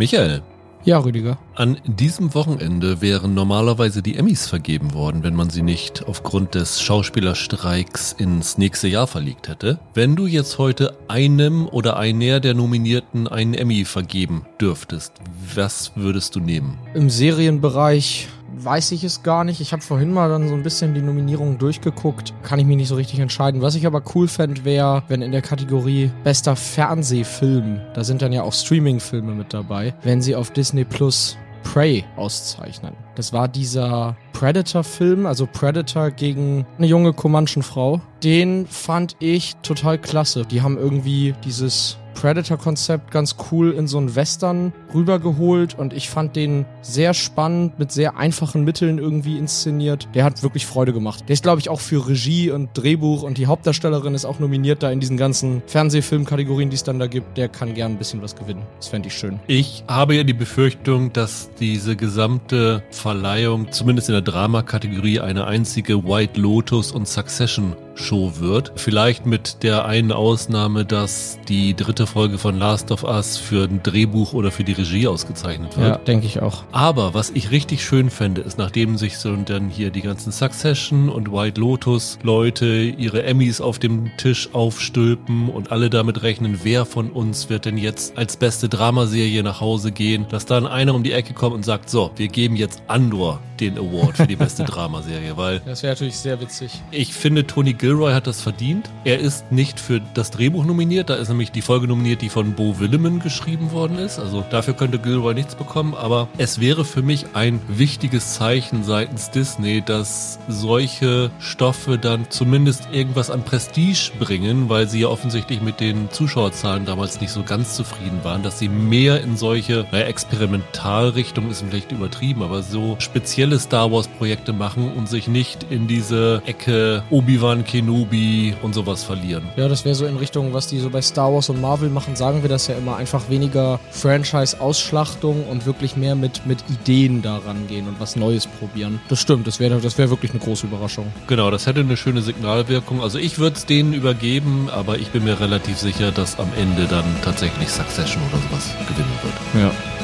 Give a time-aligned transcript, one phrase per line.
[0.00, 0.40] Michael.
[0.82, 1.36] Ja, Rüdiger.
[1.56, 6.80] An diesem Wochenende wären normalerweise die Emmys vergeben worden, wenn man sie nicht aufgrund des
[6.80, 9.78] Schauspielerstreiks ins nächste Jahr verlegt hätte.
[9.92, 15.12] Wenn du jetzt heute einem oder einer der Nominierten einen Emmy vergeben dürftest,
[15.54, 16.78] was würdest du nehmen?
[16.94, 18.28] Im Serienbereich
[18.64, 19.60] weiß ich es gar nicht.
[19.60, 22.34] Ich habe vorhin mal dann so ein bisschen die Nominierungen durchgeguckt.
[22.42, 23.62] Kann ich mich nicht so richtig entscheiden.
[23.62, 28.32] Was ich aber cool fände, wäre, wenn in der Kategorie bester Fernsehfilm, da sind dann
[28.32, 32.94] ja auch Streaming-Filme mit dabei, wenn sie auf Disney Plus Prey auszeichnen.
[33.14, 38.00] Das war dieser Predator-Film, also Predator gegen eine junge Comanchen-Frau.
[38.22, 40.44] Den fand ich total klasse.
[40.44, 46.36] Die haben irgendwie dieses Predator-Konzept ganz cool in so einen Western rübergeholt und ich fand
[46.36, 50.08] den sehr spannend, mit sehr einfachen Mitteln irgendwie inszeniert.
[50.14, 51.24] Der hat wirklich Freude gemacht.
[51.28, 54.82] Der ist, glaube ich, auch für Regie und Drehbuch und die Hauptdarstellerin ist auch nominiert
[54.82, 57.38] da in diesen ganzen Fernsehfilmkategorien, die es dann da gibt.
[57.38, 58.62] Der kann gern ein bisschen was gewinnen.
[58.76, 59.40] Das fände ich schön.
[59.46, 66.04] Ich habe ja die Befürchtung, dass diese gesamte Verleihung, zumindest in der Drama-Kategorie, eine einzige
[66.04, 68.72] White Lotus und Succession Show wird.
[68.76, 73.82] Vielleicht mit der einen Ausnahme, dass die dritte Folge von Last of Us für ein
[73.82, 75.88] Drehbuch oder für die Regie ausgezeichnet wird.
[75.88, 76.64] Ja, denke ich auch.
[76.72, 81.08] Aber was ich richtig schön fände, ist, nachdem sich so dann hier die ganzen Succession
[81.08, 86.84] und White Lotus Leute ihre Emmys auf dem Tisch aufstülpen und alle damit rechnen, wer
[86.84, 91.02] von uns wird denn jetzt als beste Dramaserie nach Hause gehen, dass dann einer um
[91.02, 94.64] die Ecke kommt und sagt, so, wir geben jetzt Andor den Award für die beste
[94.70, 96.80] Dramaserie, weil das wäre natürlich sehr witzig.
[96.90, 98.88] Ich finde, Tony Gilroy hat das verdient.
[99.04, 102.54] Er ist nicht für das Drehbuch nominiert, da ist nämlich die Folge nominiert, die von
[102.54, 104.18] Bo Willeman geschrieben worden ist.
[104.18, 109.30] Also dafür könnte Gilroy nichts bekommen, aber es wäre für mich ein wichtiges Zeichen seitens
[109.30, 115.80] Disney, dass solche Stoffe dann zumindest irgendwas an Prestige bringen, weil sie ja offensichtlich mit
[115.80, 121.50] den Zuschauerzahlen damals nicht so ganz zufrieden waren, dass sie mehr in solche, naja, Experimentalrichtungen
[121.50, 126.42] ist vielleicht übertrieben, aber so spezielle Star Wars Projekte machen und sich nicht in diese
[126.46, 129.44] Ecke Obi-Wan Kenobi und sowas verlieren.
[129.56, 132.16] Ja, das wäre so in Richtung, was die so bei Star Wars und Marvel machen,
[132.16, 137.66] sagen wir das ja immer, einfach weniger Franchise-Ausschlachtung und wirklich mehr mit, mit Ideen daran
[137.66, 139.00] gehen und was Neues probieren.
[139.08, 141.06] Das stimmt, das wäre das wär wirklich eine große Überraschung.
[141.26, 143.02] Genau, das hätte eine schöne Signalwirkung.
[143.02, 146.86] Also ich würde es denen übergeben, aber ich bin mir relativ sicher, dass am Ende
[146.86, 149.64] dann tatsächlich Succession oder sowas gewinnen wird.
[149.64, 149.99] Ja.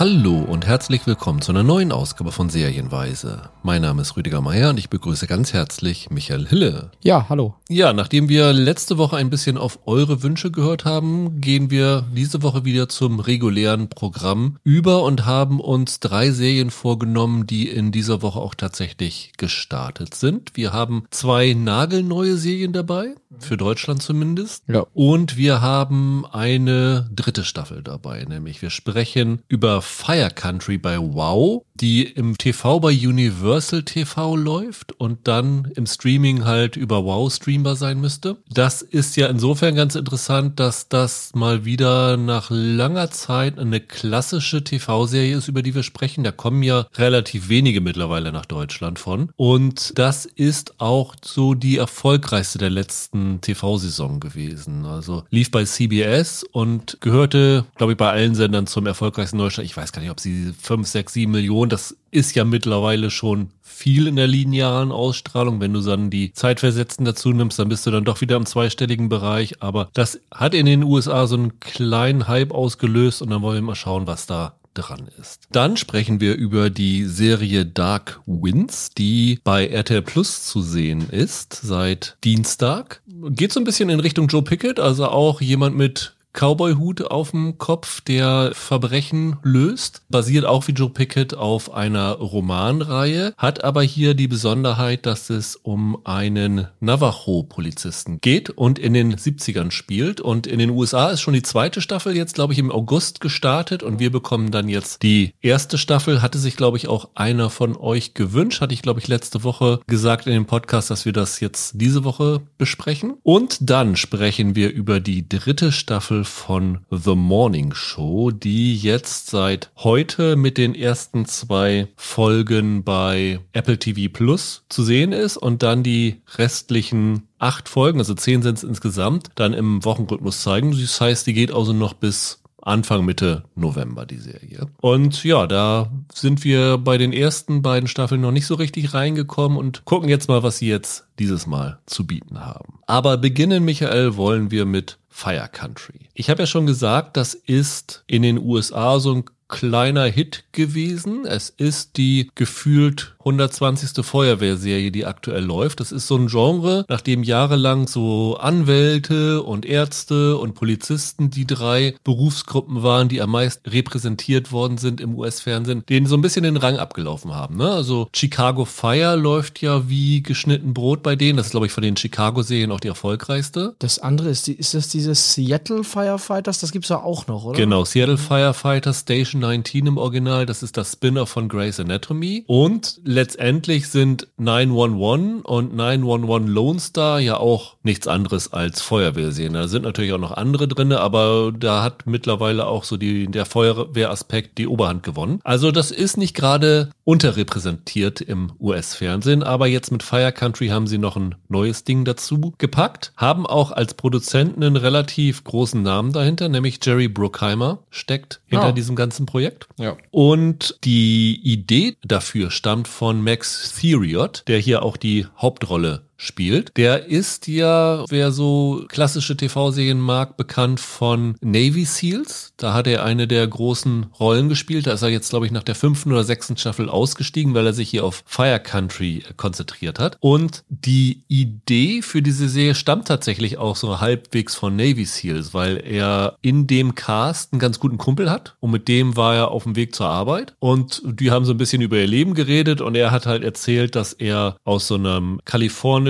[0.00, 3.50] Hallo und herzlich willkommen zu einer neuen Ausgabe von Serienweise.
[3.62, 6.90] Mein Name ist Rüdiger Meier und ich begrüße ganz herzlich Michael Hille.
[7.02, 7.56] Ja, hallo.
[7.68, 12.42] Ja, nachdem wir letzte Woche ein bisschen auf eure Wünsche gehört haben, gehen wir diese
[12.42, 18.22] Woche wieder zum regulären Programm über und haben uns drei Serien vorgenommen, die in dieser
[18.22, 20.52] Woche auch tatsächlich gestartet sind.
[20.54, 24.64] Wir haben zwei nagelneue Serien dabei, für Deutschland zumindest.
[24.68, 24.86] Ja.
[24.94, 31.66] Und wir haben eine dritte Staffel dabei, nämlich wir sprechen über Fire Country bei Wow,
[31.80, 37.76] die im TV bei Universal TV läuft und dann im Streaming halt über Wow streambar
[37.76, 38.36] sein müsste.
[38.50, 44.62] Das ist ja insofern ganz interessant, dass das mal wieder nach langer Zeit eine klassische
[44.62, 46.24] TV-Serie ist, über die wir sprechen.
[46.24, 49.30] Da kommen ja relativ wenige mittlerweile nach Deutschland von.
[49.36, 54.84] Und das ist auch so die erfolgreichste der letzten TV-Saison gewesen.
[54.84, 59.64] Also lief bei CBS und gehörte, glaube ich, bei allen Sendern zum erfolgreichsten Neustart.
[59.64, 63.50] Ich weiß gar nicht, ob sie 5, 6, 7 Millionen, das ist ja mittlerweile schon
[63.62, 65.60] viel in der linearen Ausstrahlung.
[65.60, 69.08] Wenn du dann die Zeitversetzten dazu nimmst, dann bist du dann doch wieder im zweistelligen
[69.08, 69.62] Bereich.
[69.62, 73.62] Aber das hat in den USA so einen kleinen Hype ausgelöst und dann wollen wir
[73.62, 75.44] mal schauen, was da dran ist.
[75.50, 81.54] Dann sprechen wir über die Serie Dark Winds, die bei RTL Plus zu sehen ist
[81.54, 83.02] seit Dienstag.
[83.30, 87.58] Geht so ein bisschen in Richtung Joe Pickett, also auch jemand mit Cowboy-Hut auf dem
[87.58, 90.02] Kopf, der Verbrechen löst.
[90.08, 95.56] Basiert auch wie Joe Pickett auf einer Romanreihe, hat aber hier die Besonderheit, dass es
[95.56, 100.20] um einen Navajo-Polizisten geht und in den 70ern spielt.
[100.20, 103.82] Und in den USA ist schon die zweite Staffel jetzt, glaube ich, im August gestartet
[103.82, 106.22] und wir bekommen dann jetzt die erste Staffel.
[106.22, 108.60] Hatte sich, glaube ich, auch einer von euch gewünscht.
[108.60, 112.04] Hatte ich, glaube ich, letzte Woche gesagt in dem Podcast, dass wir das jetzt diese
[112.04, 113.14] Woche besprechen.
[113.22, 119.70] Und dann sprechen wir über die dritte Staffel von The Morning Show, die jetzt seit
[119.76, 125.82] heute mit den ersten zwei Folgen bei Apple TV Plus zu sehen ist und dann
[125.82, 130.78] die restlichen acht Folgen, also zehn sind es insgesamt, dann im Wochenrhythmus zeigen.
[130.78, 134.66] Das heißt, die geht also noch bis Anfang Mitte November, die Serie.
[134.80, 139.58] Und ja, da sind wir bei den ersten beiden Staffeln noch nicht so richtig reingekommen
[139.58, 142.80] und gucken jetzt mal, was sie jetzt dieses Mal zu bieten haben.
[142.86, 146.08] Aber beginnen, Michael, wollen wir mit Fire Country.
[146.14, 151.26] Ich habe ja schon gesagt, das ist in den USA so ein kleiner Hit gewesen.
[151.26, 154.04] Es ist die gefühlt 120.
[154.04, 155.80] Feuerwehrserie, die aktuell läuft.
[155.80, 161.94] Das ist so ein Genre, nachdem jahrelang so Anwälte und Ärzte und Polizisten die drei
[162.02, 166.56] Berufsgruppen waren, die am meisten repräsentiert worden sind im US-Fernsehen, denen so ein bisschen den
[166.56, 167.56] Rang abgelaufen haben.
[167.56, 167.70] Ne?
[167.70, 171.36] Also Chicago Fire läuft ja wie geschnitten Brot bei denen.
[171.36, 173.74] Das ist, glaube ich, von den Chicago-Serien auch die erfolgreichste.
[173.78, 176.60] Das andere ist, die, ist das dieses Seattle Firefighters?
[176.60, 177.58] Das gibt's ja auch noch, oder?
[177.58, 180.46] Genau, Seattle Firefighters Station 19 im Original.
[180.46, 182.44] Das ist das Spin-off von Grey's Anatomy.
[182.46, 189.52] Und letztendlich sind 911 und 911 Lone Star ja auch nichts anderes als Feuerwehrserien.
[189.54, 193.46] Da sind natürlich auch noch andere drinne, aber da hat mittlerweile auch so die, der
[193.46, 195.40] Feuerwehraspekt die Oberhand gewonnen.
[195.42, 200.98] Also das ist nicht gerade unterrepräsentiert im US-Fernsehen, aber jetzt mit Fire Country haben sie
[200.98, 206.48] noch ein neues Ding dazu gepackt, haben auch als Produzenten einen relativ großen Namen dahinter,
[206.48, 208.72] nämlich Jerry Bruckheimer steckt hinter Ah.
[208.72, 209.66] diesem ganzen Projekt.
[209.78, 209.96] Ja.
[210.12, 216.76] Und die Idee dafür stammt von Max Theriot, der hier auch die Hauptrolle spielt.
[216.76, 222.52] Der ist ja, wer so klassische TV-Serien mag, bekannt von Navy Seals.
[222.56, 224.86] Da hat er eine der großen Rollen gespielt.
[224.86, 227.72] Da ist er jetzt, glaube ich, nach der fünften oder sechsten Staffel ausgestiegen, weil er
[227.72, 230.18] sich hier auf Fire Country konzentriert hat.
[230.20, 235.78] Und die Idee für diese Serie stammt tatsächlich auch so halbwegs von Navy Seals, weil
[235.78, 239.64] er in dem Cast einen ganz guten Kumpel hat und mit dem war er auf
[239.64, 242.94] dem Weg zur Arbeit und die haben so ein bisschen über ihr Leben geredet und
[242.94, 245.40] er hat halt erzählt, dass er aus so einem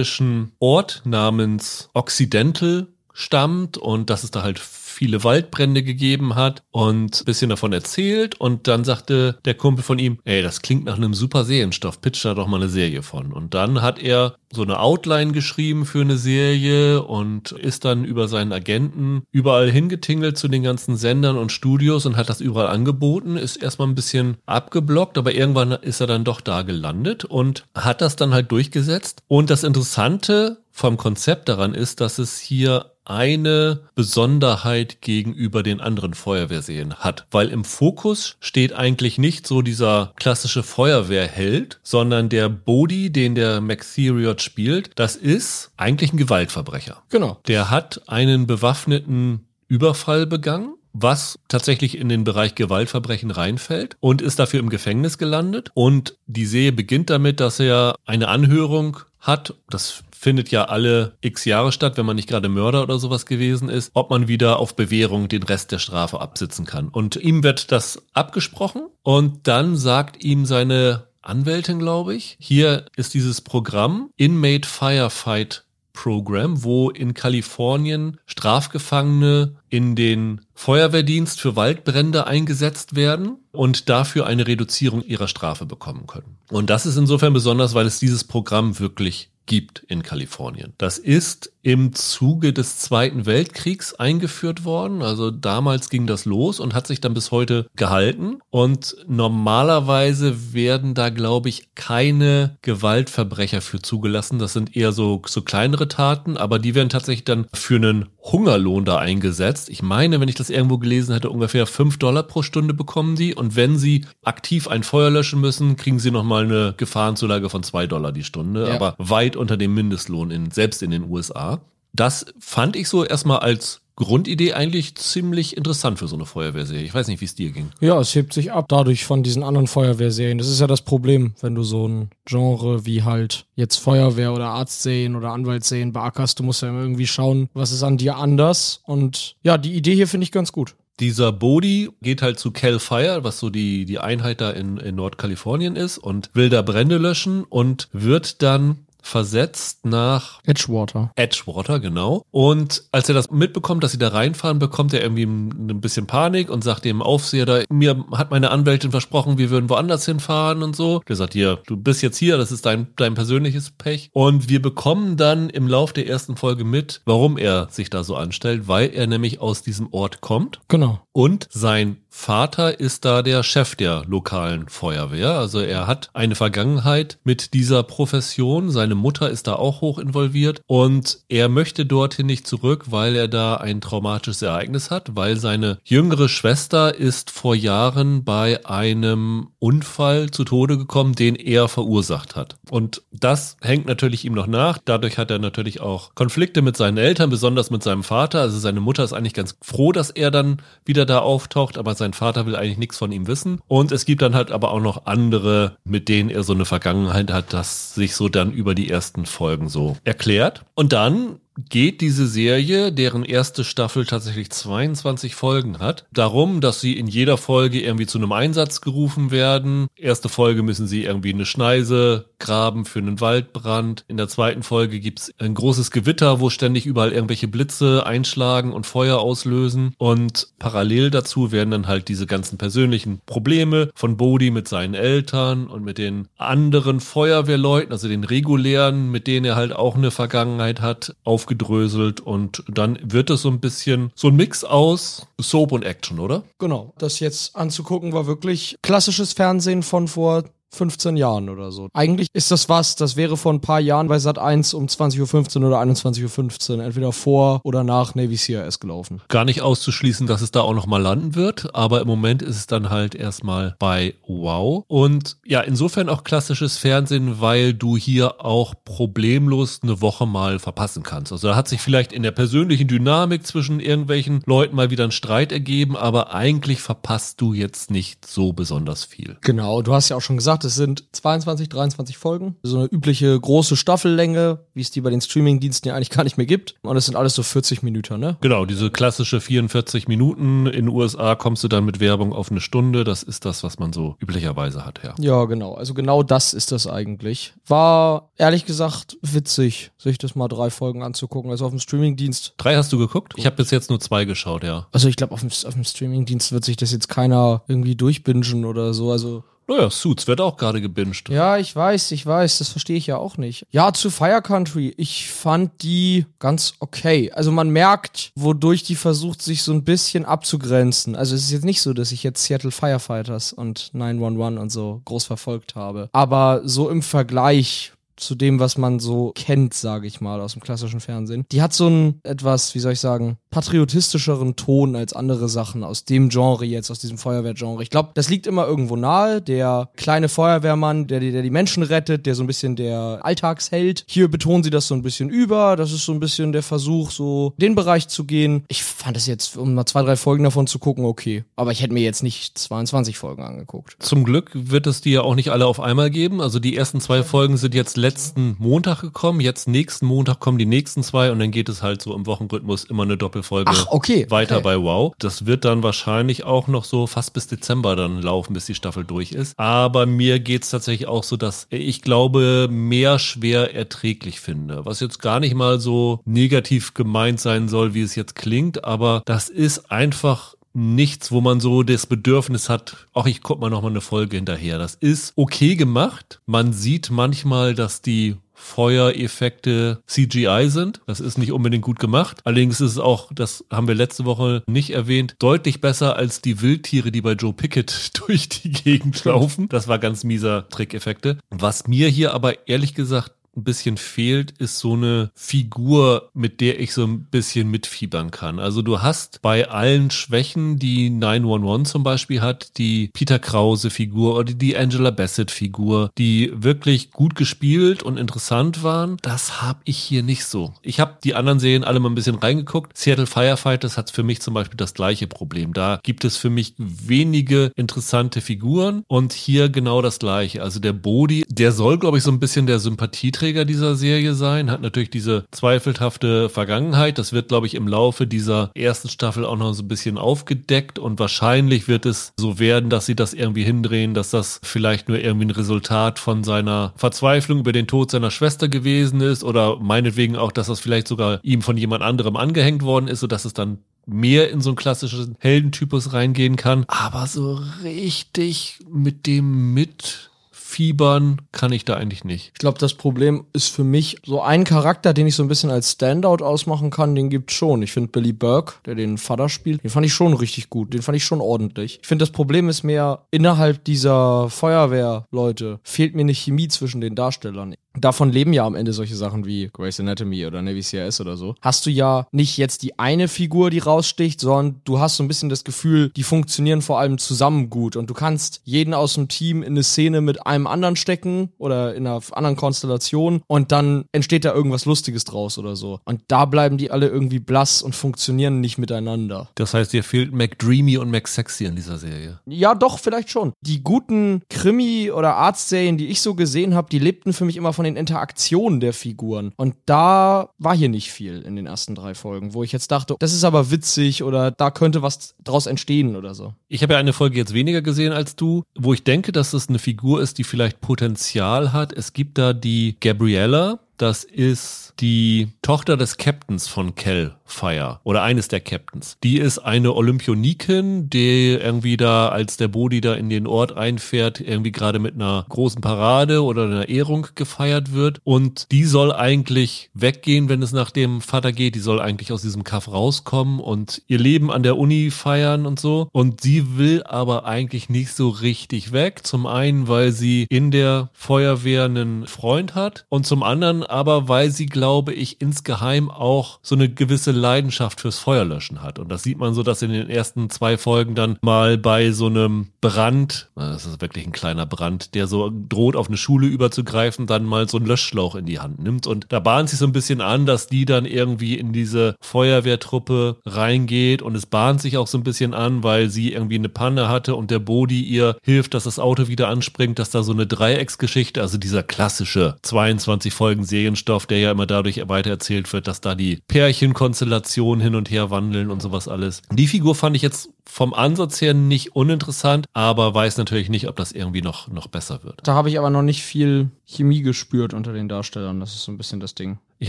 [0.01, 4.59] kalifornischen Ort namens Occidental stammt und dass es da halt
[5.01, 10.19] viele Waldbrände gegeben hat und bisschen davon erzählt und dann sagte der Kumpel von ihm,
[10.27, 13.33] ey, das klingt nach einem super Serienstoff, pitch da doch mal eine Serie von.
[13.33, 18.29] Und dann hat er so eine Outline geschrieben für eine Serie und ist dann über
[18.29, 23.39] seinen Agenten überall hingetingelt zu den ganzen Sendern und Studios und hat das überall angeboten,
[23.39, 28.03] ist erstmal ein bisschen abgeblockt, aber irgendwann ist er dann doch da gelandet und hat
[28.03, 29.23] das dann halt durchgesetzt.
[29.29, 36.15] Und das Interessante vom Konzept daran ist, dass es hier eine Besonderheit gegenüber den anderen
[36.15, 43.11] Feuerwehrserien hat, weil im Fokus steht eigentlich nicht so dieser klassische Feuerwehrheld, sondern der Bodhi,
[43.11, 47.03] den der McTheriot spielt, das ist eigentlich ein Gewaltverbrecher.
[47.11, 47.41] Genau.
[47.49, 54.39] Der hat einen bewaffneten Überfall begangen was tatsächlich in den Bereich Gewaltverbrechen reinfällt und ist
[54.39, 55.71] dafür im Gefängnis gelandet.
[55.75, 59.55] Und die Serie beginnt damit, dass er eine Anhörung hat.
[59.69, 63.71] Das findet ja alle x Jahre statt, wenn man nicht gerade Mörder oder sowas gewesen
[63.71, 66.89] ist, ob man wieder auf Bewährung den Rest der Strafe absitzen kann.
[66.89, 73.15] Und ihm wird das abgesprochen und dann sagt ihm seine Anwältin, glaube ich, hier ist
[73.15, 75.65] dieses Programm Inmate Firefight
[75.95, 84.47] Program, wo in Kalifornien Strafgefangene in den Feuerwehrdienst für Waldbrände eingesetzt werden und dafür eine
[84.47, 86.37] Reduzierung ihrer Strafe bekommen können.
[86.51, 90.75] Und das ist insofern besonders, weil es dieses Programm wirklich gibt in Kalifornien.
[90.79, 95.03] Das ist im Zuge des Zweiten Weltkriegs eingeführt worden.
[95.03, 98.39] Also damals ging das los und hat sich dann bis heute gehalten.
[98.51, 104.39] Und normalerweise werden da, glaube ich, keine Gewaltverbrecher für zugelassen.
[104.39, 108.85] Das sind eher so, so kleinere Taten, aber die werden tatsächlich dann für einen Hungerlohn
[108.85, 109.71] da eingesetzt.
[109.71, 113.35] Ich meine, wenn ich das irgendwo gelesen hätte, ungefähr fünf Dollar pro Stunde bekommen die.
[113.35, 117.87] Und wenn sie aktiv ein Feuer löschen müssen, kriegen sie nochmal eine Gefahrenzulage von zwei
[117.87, 118.69] Dollar die Stunde.
[118.69, 118.75] Ja.
[118.75, 121.50] Aber weit unter dem Mindestlohn in, selbst in den USA.
[121.93, 126.85] Das fand ich so erstmal als Grundidee eigentlich ziemlich interessant für so eine Feuerwehrserie.
[126.85, 127.71] Ich weiß nicht, wie es dir ging.
[127.81, 130.39] Ja, es hebt sich ab dadurch von diesen anderen Feuerwehrserien.
[130.39, 134.47] Das ist ja das Problem, wenn du so ein Genre wie halt jetzt Feuerwehr oder
[134.47, 136.39] Arztserien oder Anwaltsserien beackerst.
[136.39, 138.81] Du musst ja immer irgendwie schauen, was ist an dir anders.
[138.87, 140.77] Und ja, die Idee hier finde ich ganz gut.
[140.99, 144.95] Dieser Bodhi geht halt zu Cal Fire, was so die, die Einheit da in, in
[144.95, 151.11] Nordkalifornien ist und will da Brände löschen und wird dann versetzt nach Edgewater.
[151.17, 152.25] Edgewater, genau.
[152.31, 156.51] Und als er das mitbekommt, dass sie da reinfahren, bekommt er irgendwie ein bisschen Panik
[156.51, 160.77] und sagt dem Aufseher da, mir hat meine Anwältin versprochen, wir würden woanders hinfahren und
[160.77, 161.01] so.
[161.09, 164.11] Der sagt, hier, du bist jetzt hier, das ist dein, dein persönliches Pech.
[164.13, 168.17] Und wir bekommen dann im Lauf der ersten Folge mit, warum er sich da so
[168.17, 171.01] anstellt, weil er nämlich aus diesem Ort kommt Genau.
[171.13, 175.31] und sein Vater ist da der Chef der lokalen Feuerwehr.
[175.31, 178.71] Also er hat eine Vergangenheit mit dieser Profession.
[178.71, 183.29] Seine Mutter ist da auch hoch involviert und er möchte dorthin nicht zurück, weil er
[183.29, 190.31] da ein traumatisches Ereignis hat, weil seine jüngere Schwester ist vor Jahren bei einem Unfall
[190.31, 192.57] zu Tode gekommen, den er verursacht hat.
[192.71, 194.79] Und das hängt natürlich ihm noch nach.
[194.85, 198.41] Dadurch hat er natürlich auch Konflikte mit seinen Eltern, besonders mit seinem Vater.
[198.41, 202.13] Also seine Mutter ist eigentlich ganz froh, dass er dann wieder da auftaucht, aber sein
[202.13, 203.61] Vater will eigentlich nichts von ihm wissen.
[203.69, 207.33] Und es gibt dann halt aber auch noch andere, mit denen er so eine Vergangenheit
[207.33, 210.65] hat, das sich so dann über die ersten Folgen so erklärt.
[210.75, 211.39] Und dann
[211.69, 217.37] geht diese Serie, deren erste Staffel tatsächlich 22 Folgen hat, darum, dass sie in jeder
[217.37, 219.89] Folge irgendwie zu einem Einsatz gerufen werden.
[219.97, 224.05] Erste Folge müssen sie irgendwie eine Schneise graben für einen Waldbrand.
[224.09, 228.87] In der zweiten Folge gibt's ein großes Gewitter, wo ständig überall irgendwelche Blitze einschlagen und
[228.87, 229.95] Feuer auslösen.
[229.99, 235.67] Und parallel dazu werden dann halt diese ganzen persönlichen Probleme von Bodhi mit seinen Eltern
[235.67, 240.81] und mit den anderen Feuerwehrleuten, also den regulären, mit denen er halt auch eine Vergangenheit
[240.81, 245.73] hat, auf aufgedröselt und dann wird es so ein bisschen so ein Mix aus Soap
[245.73, 246.45] und Action, oder?
[246.59, 246.93] Genau.
[246.99, 251.89] Das jetzt anzugucken war wirklich klassisches Fernsehen von vor 15 Jahren oder so.
[251.93, 255.61] Eigentlich ist das was, das wäre vor ein paar Jahren bei Sat 1 um 20.15
[255.61, 259.21] Uhr oder 21.15 Uhr, entweder vor oder nach Navy CRS gelaufen.
[259.29, 262.67] Gar nicht auszuschließen, dass es da auch nochmal landen wird, aber im Moment ist es
[262.67, 264.85] dann halt erstmal bei Wow.
[264.89, 271.03] Und ja, insofern auch klassisches Fernsehen, weil du hier auch problemlos eine Woche mal verpassen
[271.03, 271.33] kannst.
[271.33, 275.13] Also da hat sich vielleicht in der persönlichen Dynamik zwischen irgendwelchen Leuten mal wieder ein
[275.13, 279.37] Streit ergeben, aber eigentlich verpasst du jetzt nicht so besonders viel.
[279.41, 282.57] Genau, du hast ja auch schon gesagt, gesagt, es sind 22, 23 Folgen.
[282.63, 286.37] So eine übliche große Staffellänge, wie es die bei den Streamingdiensten ja eigentlich gar nicht
[286.37, 286.75] mehr gibt.
[286.83, 288.37] Und es sind alles so 40 Minuten, ne?
[288.41, 290.67] Genau, diese klassische 44 Minuten.
[290.67, 293.05] In den USA kommst du dann mit Werbung auf eine Stunde.
[293.05, 295.15] Das ist das, was man so üblicherweise hat, ja.
[295.19, 295.75] Ja, genau.
[295.75, 297.55] Also genau das ist das eigentlich.
[297.67, 301.51] War ehrlich gesagt witzig, sich das mal drei Folgen anzugucken.
[301.51, 302.55] Also auf dem Streamingdienst.
[302.57, 303.35] Drei hast du geguckt?
[303.37, 304.87] Ich habe bis jetzt nur zwei geschaut, ja.
[304.93, 308.65] Also ich glaube, auf dem, auf dem Streamingdienst wird sich das jetzt keiner irgendwie durchbingen
[308.65, 309.11] oder so.
[309.11, 311.29] Also naja, Suits wird auch gerade gebinged.
[311.29, 313.67] Ja, ich weiß, ich weiß, das verstehe ich ja auch nicht.
[313.71, 317.31] Ja, zu Fire Country, ich fand die ganz okay.
[317.33, 321.15] Also man merkt, wodurch die versucht, sich so ein bisschen abzugrenzen.
[321.15, 325.03] Also es ist jetzt nicht so, dass ich jetzt Seattle Firefighters und 911 und so
[325.05, 326.11] groß verfolgt habe.
[326.13, 330.63] Aber so im Vergleich zu dem, was man so kennt, sage ich mal, aus dem
[330.63, 331.45] klassischen Fernsehen.
[331.51, 336.05] Die hat so einen etwas, wie soll ich sagen, patriotischeren Ton als andere Sachen aus
[336.05, 337.83] dem Genre jetzt, aus diesem Feuerwehrgenre.
[337.83, 339.43] Ich glaube, das liegt immer irgendwo nahe.
[339.43, 344.05] Der kleine Feuerwehrmann, der, der die Menschen rettet, der so ein bisschen der Alltagsheld.
[344.09, 345.77] Hier betonen sie das so ein bisschen über.
[345.77, 348.65] Das ist so ein bisschen der Versuch, so den Bereich zu gehen.
[348.69, 351.45] Ich fand es jetzt, um mal zwei, drei Folgen davon zu gucken, okay.
[351.57, 353.97] Aber ich hätte mir jetzt nicht 22 Folgen angeguckt.
[353.99, 356.41] Zum Glück wird es die ja auch nicht alle auf einmal geben.
[356.41, 359.41] Also die ersten zwei Folgen sind jetzt letzten Montag gekommen.
[359.41, 362.85] Jetzt nächsten Montag kommen die nächsten zwei und dann geht es halt so im Wochenrhythmus
[362.85, 364.65] immer eine Doppel Doppelfolge Ach, okay, weiter okay.
[364.65, 365.15] bei Wow.
[365.19, 369.05] Das wird dann wahrscheinlich auch noch so fast bis Dezember dann laufen, bis die Staffel
[369.05, 369.59] durch ist.
[369.59, 374.85] Aber mir geht's tatsächlich auch so, dass ich glaube, mehr schwer erträglich finde.
[374.85, 379.23] Was jetzt gar nicht mal so negativ gemeint sein soll, wie es jetzt klingt, aber
[379.25, 383.83] das ist einfach nichts, wo man so das Bedürfnis hat, ach, ich guck mal noch
[383.83, 384.79] mal eine Folge hinterher.
[384.79, 386.41] Das ist okay gemacht.
[386.47, 391.01] Man sieht manchmal, dass die Feuereffekte CGI sind.
[391.07, 392.43] Das ist nicht unbedingt gut gemacht.
[392.45, 396.61] Allerdings ist es auch, das haben wir letzte Woche nicht erwähnt, deutlich besser als die
[396.61, 399.69] Wildtiere, die bei Joe Pickett durch die Gegend laufen.
[399.69, 401.39] Das war ganz mieser Trickeffekte.
[401.49, 406.81] Was mir hier aber ehrlich gesagt ein bisschen fehlt, ist so eine Figur, mit der
[406.81, 408.59] ich so ein bisschen mitfiebern kann.
[408.59, 414.37] Also du hast bei allen Schwächen, die 911 zum Beispiel hat, die Peter Krause Figur
[414.37, 419.99] oder die Angela Bassett Figur, die wirklich gut gespielt und interessant waren, das habe ich
[419.99, 420.75] hier nicht so.
[420.83, 422.97] Ich habe die anderen Serien alle mal ein bisschen reingeguckt.
[422.97, 425.73] Seattle Firefighters hat für mich zum Beispiel das gleiche Problem.
[425.73, 430.63] Da gibt es für mich wenige interessante Figuren und hier genau das gleiche.
[430.63, 434.35] Also der Bodhi, der soll, glaube ich, so ein bisschen der Sympathie Sympathieträger dieser Serie
[434.35, 437.19] sein, hat natürlich diese zweifelhafte Vergangenheit.
[437.19, 440.99] Das wird, glaube ich, im Laufe dieser ersten Staffel auch noch so ein bisschen aufgedeckt
[440.99, 445.19] und wahrscheinlich wird es so werden, dass sie das irgendwie hindrehen, dass das vielleicht nur
[445.19, 450.37] irgendwie ein Resultat von seiner Verzweiflung über den Tod seiner Schwester gewesen ist oder meinetwegen
[450.37, 453.79] auch, dass das vielleicht sogar ihm von jemand anderem angehängt worden ist, sodass es dann
[454.07, 456.85] mehr in so einen klassischen Heldentypus reingehen kann.
[456.89, 460.30] Aber so richtig mit dem mit
[460.71, 462.53] mitfiebern kann ich da eigentlich nicht.
[462.55, 465.71] Ich glaube, das Problem ist für mich so ein Charakter, den ich so ein bisschen
[465.71, 467.83] als Standout ausmachen kann, den gibt's schon.
[467.83, 471.03] Ich finde Billy Burke, der den Vater spielt, den fand ich schon richtig gut, den
[471.03, 471.99] fand ich schon ordentlich.
[472.03, 477.15] Ich finde, das Problem ist mehr, innerhalb dieser Feuerwehrleute fehlt mir eine Chemie zwischen den
[477.15, 481.37] Darstellern davon leben ja am Ende solche Sachen wie Grey's Anatomy oder Navy CRS oder
[481.37, 481.55] so.
[481.61, 485.29] Hast du ja nicht jetzt die eine Figur, die raussticht, sondern du hast so ein
[485.29, 489.29] bisschen das Gefühl, die funktionieren vor allem zusammen gut und du kannst jeden aus dem
[489.29, 494.05] Team in eine Szene mit einem anderen stecken oder in einer anderen Konstellation und dann
[494.13, 496.01] entsteht da irgendwas Lustiges draus oder so.
[496.05, 499.49] Und da bleiben die alle irgendwie blass und funktionieren nicht miteinander.
[499.55, 502.41] Das heißt, dir fehlt McDreamy und McSexy in dieser Serie.
[502.47, 503.53] Ja, doch, vielleicht schon.
[503.61, 507.73] Die guten Krimi- oder Arztserien, die ich so gesehen habe, die lebten für mich immer
[507.73, 509.53] von den Interaktionen der Figuren.
[509.57, 513.17] Und da war hier nicht viel in den ersten drei Folgen, wo ich jetzt dachte,
[513.19, 516.55] das ist aber witzig oder da könnte was draus entstehen oder so.
[516.69, 519.69] Ich habe ja eine Folge jetzt weniger gesehen als du, wo ich denke, dass es
[519.69, 521.93] eine Figur ist, die vielleicht Potenzial hat.
[521.93, 528.23] Es gibt da die Gabriella, das ist die Tochter des Captains von Kell Fire oder
[528.23, 529.19] eines der Captains.
[529.23, 534.41] Die ist eine Olympionikin, die irgendwie da, als der Bodi da in den Ort einfährt,
[534.41, 538.21] irgendwie gerade mit einer großen Parade oder einer Ehrung gefeiert wird.
[538.25, 541.75] Und die soll eigentlich weggehen, wenn es nach dem Vater geht.
[541.75, 545.81] Die soll eigentlich aus diesem Kaff rauskommen und ihr Leben an der Uni feiern und
[545.81, 546.09] so.
[546.13, 549.27] Und sie will aber eigentlich nicht so richtig weg.
[549.27, 554.51] Zum einen, weil sie in der Feuerwehr einen Freund hat und zum anderen aber, weil
[554.51, 558.99] sie, glaube ich, insgeheim auch so eine gewisse Leidenschaft fürs Feuerlöschen hat.
[558.99, 562.27] Und das sieht man so, dass in den ersten zwei Folgen dann mal bei so
[562.27, 567.27] einem Brand, das ist wirklich ein kleiner Brand, der so droht, auf eine Schule überzugreifen,
[567.27, 569.07] dann mal so einen Löschschlauch in die Hand nimmt.
[569.07, 573.37] Und da bahnt sich so ein bisschen an, dass die dann irgendwie in diese Feuerwehrtruppe
[573.47, 577.09] reingeht und es bahnt sich auch so ein bisschen an, weil sie irgendwie eine Panne
[577.09, 580.47] hatte und der Bodi ihr hilft, dass das Auto wieder anspringt, dass da so eine
[580.47, 586.15] Dreiecksgeschichte, also dieser klassische 22 Folgen Serienstoff, der ja immer dadurch weitererzählt wird, dass da
[586.15, 589.43] die Pärchenkonstellationen Konstellationen hin und her wandeln und sowas alles.
[589.53, 593.97] Die Figur fand ich jetzt vom Ansatz her nicht uninteressant, aber weiß natürlich nicht, ob
[593.97, 595.41] das irgendwie noch, noch besser wird.
[595.43, 598.61] Da habe ich aber noch nicht viel Chemie gespürt unter den Darstellern.
[598.61, 599.59] Das ist so ein bisschen das Ding.
[599.83, 599.89] Ich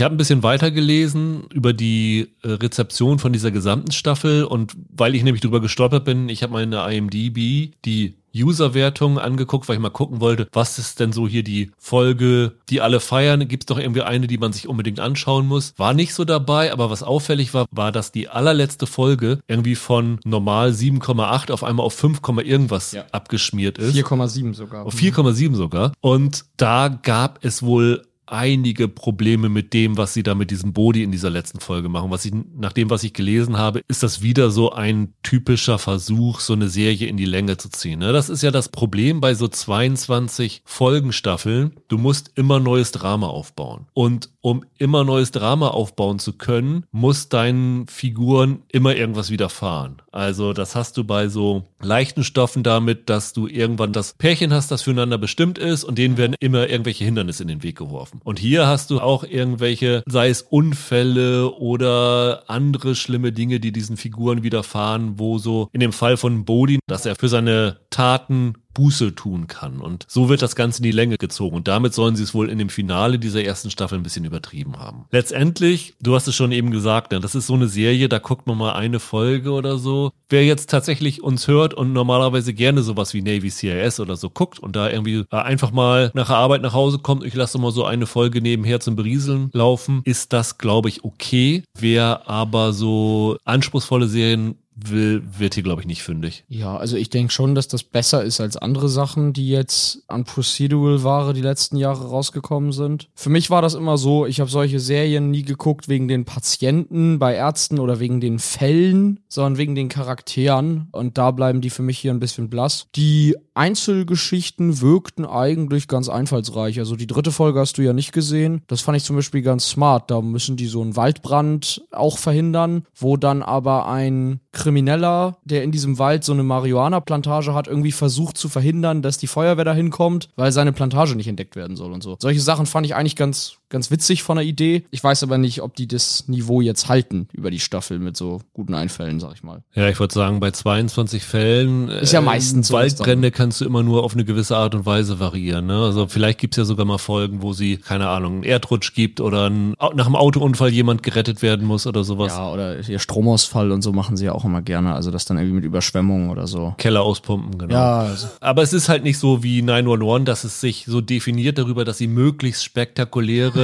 [0.00, 5.14] habe ein bisschen weiter gelesen über die äh, Rezeption von dieser gesamten Staffel und weil
[5.14, 9.90] ich nämlich drüber gestolpert bin, ich habe meine IMDb die User-Wertung angeguckt, weil ich mal
[9.90, 13.46] gucken wollte, was ist denn so hier die Folge, die alle feiern?
[13.46, 15.74] Gibt es doch irgendwie eine, die man sich unbedingt anschauen muss?
[15.76, 20.20] War nicht so dabei, aber was auffällig war, war, dass die allerletzte Folge irgendwie von
[20.24, 23.04] normal 7,8 auf einmal auf 5, irgendwas ja.
[23.12, 23.94] abgeschmiert ist.
[23.94, 24.86] 4,7 sogar.
[24.86, 25.92] Auf 4,7 sogar.
[26.00, 31.02] Und da gab es wohl einige Probleme mit dem, was sie da mit diesem Body
[31.02, 32.10] in dieser letzten Folge machen.
[32.10, 36.40] Was ich, nach dem, was ich gelesen habe, ist das wieder so ein typischer Versuch,
[36.40, 37.98] so eine Serie in die Länge zu ziehen.
[37.98, 38.12] Ne?
[38.12, 41.72] Das ist ja das Problem bei so 22 Folgenstaffeln.
[41.88, 43.86] Du musst immer neues Drama aufbauen.
[43.92, 50.02] Und um immer neues Drama aufbauen zu können, muss deinen Figuren immer irgendwas widerfahren.
[50.10, 54.70] Also das hast du bei so leichten Stoffen damit, dass du irgendwann das Pärchen hast,
[54.70, 58.20] das füreinander bestimmt ist und denen werden immer irgendwelche Hindernisse in den Weg geworfen.
[58.24, 63.96] Und hier hast du auch irgendwelche, sei es Unfälle oder andere schlimme Dinge, die diesen
[63.96, 69.14] Figuren widerfahren, wo so in dem Fall von Bodin, dass er für seine Taten Buße
[69.14, 69.80] tun kann.
[69.80, 71.56] Und so wird das Ganze in die Länge gezogen.
[71.56, 74.78] Und damit sollen sie es wohl in dem Finale dieser ersten Staffel ein bisschen übertrieben
[74.78, 75.06] haben.
[75.10, 78.46] Letztendlich, du hast es schon eben gesagt, ne, das ist so eine Serie, da guckt
[78.46, 80.12] man mal eine Folge oder so.
[80.28, 84.58] Wer jetzt tatsächlich uns hört und normalerweise gerne sowas wie Navy CIS oder so guckt
[84.58, 87.84] und da irgendwie einfach mal nach der Arbeit nach Hause kommt, ich lasse mal so
[87.84, 91.62] eine Folge nebenher zum Berieseln laufen, ist das, glaube ich, okay.
[91.78, 96.44] Wer aber so anspruchsvolle Serien will, wird hier, glaube ich, nicht fündig.
[96.48, 100.24] Ja, also ich denke schon, dass das besser ist als andere Sachen, die jetzt an
[100.24, 103.08] Procedural-Ware die letzten Jahre rausgekommen sind.
[103.14, 107.18] Für mich war das immer so, ich habe solche Serien nie geguckt wegen den Patienten
[107.18, 110.88] bei Ärzten oder wegen den Fällen, sondern wegen den Charakteren.
[110.92, 112.86] Und da bleiben die für mich hier ein bisschen blass.
[112.94, 116.78] Die Einzelgeschichten wirkten eigentlich ganz einfallsreich.
[116.78, 118.62] Also die dritte Folge hast du ja nicht gesehen.
[118.66, 120.10] Das fand ich zum Beispiel ganz smart.
[120.10, 125.72] Da müssen die so einen Waldbrand auch verhindern, wo dann aber ein Krimineller, der in
[125.72, 130.28] diesem Wald so eine Marihuana-Plantage hat, irgendwie versucht zu verhindern, dass die Feuerwehr da hinkommt,
[130.36, 132.16] weil seine Plantage nicht entdeckt werden soll und so.
[132.20, 134.84] Solche Sachen fand ich eigentlich ganz, ganz witzig von der Idee.
[134.90, 138.40] Ich weiß aber nicht, ob die das Niveau jetzt halten über die Staffel mit so
[138.52, 139.62] guten Einfällen, sag ich mal.
[139.74, 143.82] Ja, ich würde sagen, bei 22 Fällen Ist ja meistens so, Waldbrände kannst du immer
[143.82, 145.66] nur auf eine gewisse Art und Weise variieren.
[145.66, 145.82] Ne?
[145.82, 149.48] Also vielleicht gibt's ja sogar mal Folgen, wo sie, keine Ahnung, einen Erdrutsch gibt oder
[149.48, 152.32] ein, nach einem Autounfall jemand gerettet werden muss oder sowas.
[152.32, 154.94] Ja, oder ihr Stromausfall und so machen sie ja auch immer gerne.
[154.94, 156.74] Also das dann irgendwie mit Überschwemmungen oder so.
[156.76, 157.74] Keller auspumpen, genau.
[157.74, 161.56] Ja, also, Aber es ist halt nicht so wie 911, dass es sich so definiert
[161.56, 163.61] darüber, dass sie möglichst spektakuläre